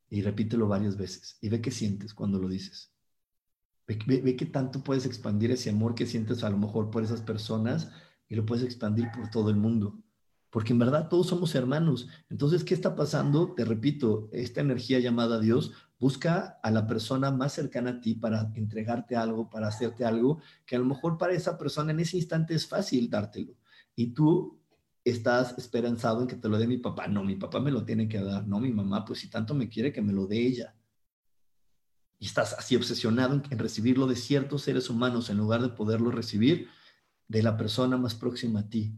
[0.09, 2.91] Y repítelo varias veces y ve qué sientes cuando lo dices.
[3.87, 7.21] Ve, ve, qué tanto puedes expandir ese amor que sientes a lo mejor por esas
[7.21, 7.89] personas
[8.27, 10.03] y lo puedes expandir por todo el mundo
[10.49, 12.07] porque en verdad todos somos hermanos.
[12.29, 13.53] Entonces, ¿qué está pasando?
[13.53, 18.51] Te repito, esta energía llamada Dios busca a la persona más cercana a ti para
[18.55, 22.55] entregarte algo, para hacerte algo, que a lo mejor para esa persona en ese instante
[22.55, 23.53] es fácil dártelo.
[23.95, 24.59] Y tú
[25.03, 27.07] estás esperanzado en que te lo dé mi papá.
[27.07, 28.47] No, mi papá me lo tiene que dar.
[28.47, 30.75] No, mi mamá, pues si tanto me quiere que me lo dé ella.
[32.17, 36.11] Y estás así obsesionado en, en recibirlo de ciertos seres humanos en lugar de poderlo
[36.11, 36.69] recibir
[37.27, 38.93] de la persona más próxima a ti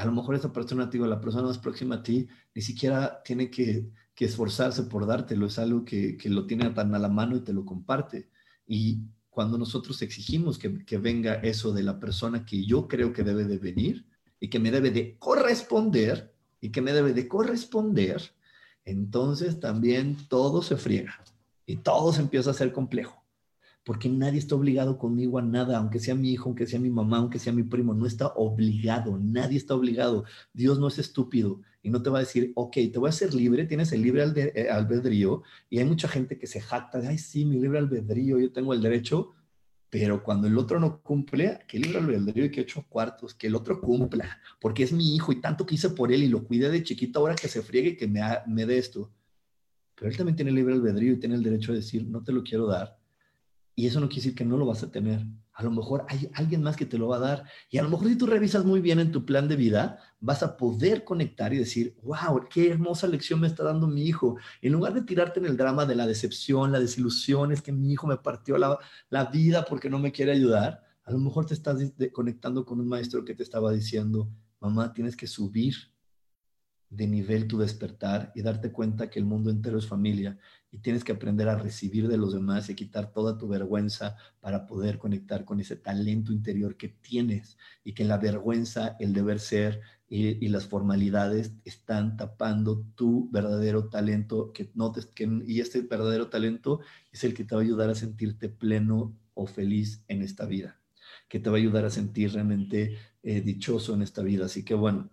[0.00, 3.50] a lo mejor esa persona, digo, la persona más próxima a ti, ni siquiera tiene
[3.50, 7.54] que, esforzarse por dártelo, es algo que, lo tiene tan a la mano y te
[7.54, 8.28] lo comparte.
[8.66, 8.98] Y
[9.30, 13.44] cuando nosotros exigimos que, que, venga eso de la persona que yo creo que debe
[13.44, 14.04] de venir
[14.38, 18.20] y que me debe de corresponder y que me debe de corresponder,
[18.84, 21.24] entonces también todo se friega
[21.64, 23.19] y todo se empieza a ser complejo
[23.84, 27.18] porque nadie está obligado conmigo a nada, aunque sea mi hijo, aunque sea mi mamá,
[27.18, 30.24] aunque sea mi primo, no está obligado, nadie está obligado.
[30.52, 33.32] Dios no es estúpido y no te va a decir, ok, te voy a hacer
[33.34, 37.18] libre, tienes el libre eh, albedrío y hay mucha gente que se jacta de, ay,
[37.18, 39.32] sí, mi libre albedrío, yo tengo el derecho,
[39.88, 43.54] pero cuando el otro no cumple, que libre albedrío y que ocho cuartos, que el
[43.54, 46.70] otro cumpla, porque es mi hijo y tanto que hice por él y lo cuidé
[46.70, 49.10] de chiquito, ahora que se friegue que me, me dé esto.
[49.96, 52.42] Pero él también tiene libre albedrío y tiene el derecho de decir, no te lo
[52.42, 52.99] quiero dar
[53.80, 55.24] y eso no quiere decir que no lo vas a tener.
[55.54, 57.44] A lo mejor hay alguien más que te lo va a dar.
[57.70, 60.42] Y a lo mejor si tú revisas muy bien en tu plan de vida, vas
[60.42, 64.36] a poder conectar y decir, wow, qué hermosa lección me está dando mi hijo.
[64.60, 67.90] En lugar de tirarte en el drama de la decepción, la desilusión, es que mi
[67.90, 68.78] hijo me partió la,
[69.08, 71.80] la vida porque no me quiere ayudar, a lo mejor te estás
[72.12, 75.74] conectando con un maestro que te estaba diciendo, mamá, tienes que subir
[76.90, 80.38] de nivel tu despertar y darte cuenta que el mundo entero es familia
[80.72, 84.66] y tienes que aprender a recibir de los demás y quitar toda tu vergüenza para
[84.66, 89.80] poder conectar con ese talento interior que tienes y que la vergüenza, el deber ser
[90.08, 94.92] y, las formalidades están tapando tu verdadero talento que no
[95.46, 96.80] y este verdadero talento
[97.12, 100.80] es el que te va a ayudar a sentirte pleno o feliz en esta vida,
[101.28, 104.46] que te va a ayudar a sentir realmente eh, dichoso en esta vida.
[104.46, 105.10] Así que bueno,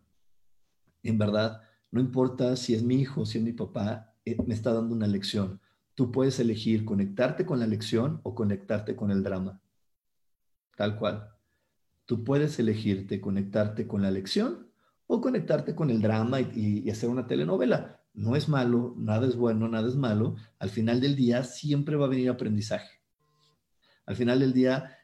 [1.04, 1.62] en verdad,
[1.92, 5.08] no importa si es mi hijo, si es mi papá, eh, me está dando una
[5.08, 5.62] lección.
[5.96, 9.62] Tú puedes elegir conectarte con la lección o conectarte con el drama.
[10.76, 11.30] Tal cual.
[12.06, 14.68] Tú puedes elegirte conectarte con la lección
[15.08, 18.02] o conectarte con el drama y, hacer una telenovela.
[18.14, 20.36] No es malo, nada es bueno, nada es malo.
[20.60, 23.02] Al final del día siempre va a venir aprendizaje.
[24.06, 24.98] Al final del día,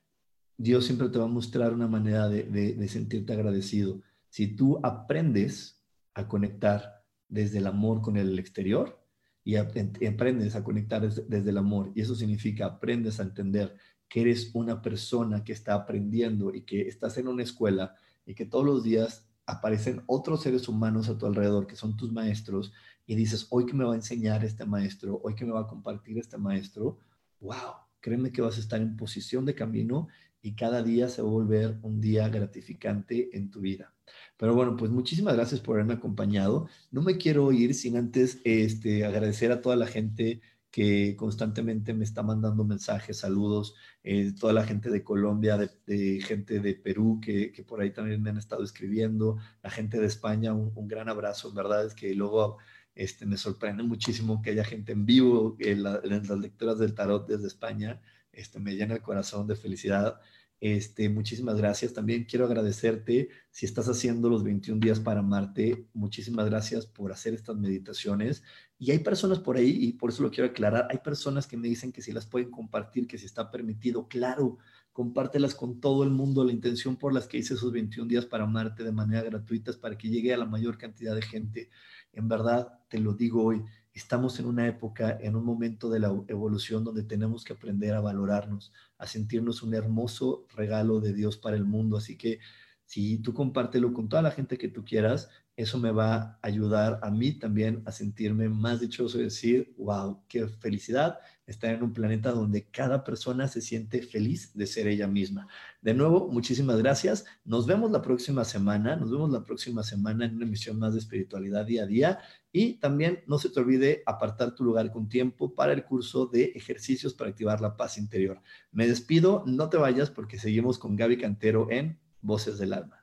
[0.58, 4.02] Dios siempre te va a mostrar una manera de sentirte agradecido.
[4.30, 5.83] Si tú aprendes
[6.14, 9.04] a conectar desde el amor con el exterior
[9.44, 11.92] y aprendes a conectar desde, el amor.
[11.96, 13.76] Y eso significa aprendes a entender
[14.08, 17.96] que eres una persona que está aprendiendo y que estás en una escuela
[18.26, 22.12] y que todos los días aparecen otros seres humanos a tu alrededor que son tus
[22.12, 22.72] maestros
[23.06, 25.68] y dices, hoy que me va a enseñar este maestro, hoy que me va a
[25.68, 27.00] compartir este maestro,
[27.42, 30.08] wow, créeme que vas a estar en posición de camino
[30.44, 33.94] y cada día se va a volver un día gratificante en tu vida.
[34.38, 36.68] Pero bueno, pues muchísimas gracias por haberme acompañado.
[36.92, 42.04] No me quiero ir sin antes este, agradecer a toda la gente que constantemente me
[42.04, 47.52] está mandando mensajes, saludos, eh, toda la gente de Colombia, de, gente de Perú que,
[47.52, 51.50] que, por ahí también me han estado escribiendo, la gente de España, un, gran abrazo,
[51.50, 52.58] en verdad es que luego
[52.96, 57.48] este, me sorprende muchísimo que haya gente en vivo en, las lecturas del tarot desde
[57.48, 58.02] España,
[58.34, 60.20] este, me llena el corazón de felicidad.
[60.60, 61.94] Este, muchísimas gracias.
[61.94, 65.88] También quiero agradecerte si estás haciendo los 21 días para Marte.
[65.94, 68.44] Muchísimas gracias por hacer estas meditaciones.
[68.80, 71.68] Y hay personas por ahí, y por eso lo quiero aclarar, hay personas que me
[71.68, 74.08] dicen que si las pueden compartir, que si está permitido.
[74.08, 74.58] Claro,
[74.94, 76.46] compártelas con todo el mundo.
[76.46, 79.78] La intención por las que hice esos 21 días para Marte de manera gratuita es
[79.78, 81.70] para que llegue a la mayor cantidad de gente.
[82.14, 83.64] En verdad, te lo digo hoy,
[83.94, 88.02] estamos en una época, en un momento de la evolución donde tenemos que aprender a
[88.02, 91.98] valorarnos, a sentirnos un hermoso regalo de Dios para el mundo.
[91.98, 92.40] Así que
[92.86, 97.00] si tú compártelo con toda la gente que tú quieras, eso me va a ayudar
[97.04, 101.94] a mí también a sentirme más dichoso y decir, wow, qué felicidad estar en un
[101.94, 105.48] planeta donde cada persona se siente feliz de ser ella misma.
[105.82, 107.26] De nuevo, muchísimas gracias.
[107.44, 108.96] Nos vemos la próxima semana.
[108.96, 112.20] Nos vemos la próxima semana en una emisión más de espiritualidad día a día.
[112.52, 116.46] Y también no se te olvide apartar tu lugar con tiempo para el curso de
[116.56, 118.42] ejercicios para activar la paz interior.
[118.72, 123.03] Me despido, no te vayas porque seguimos con Gaby Cantero en Voces del Alma.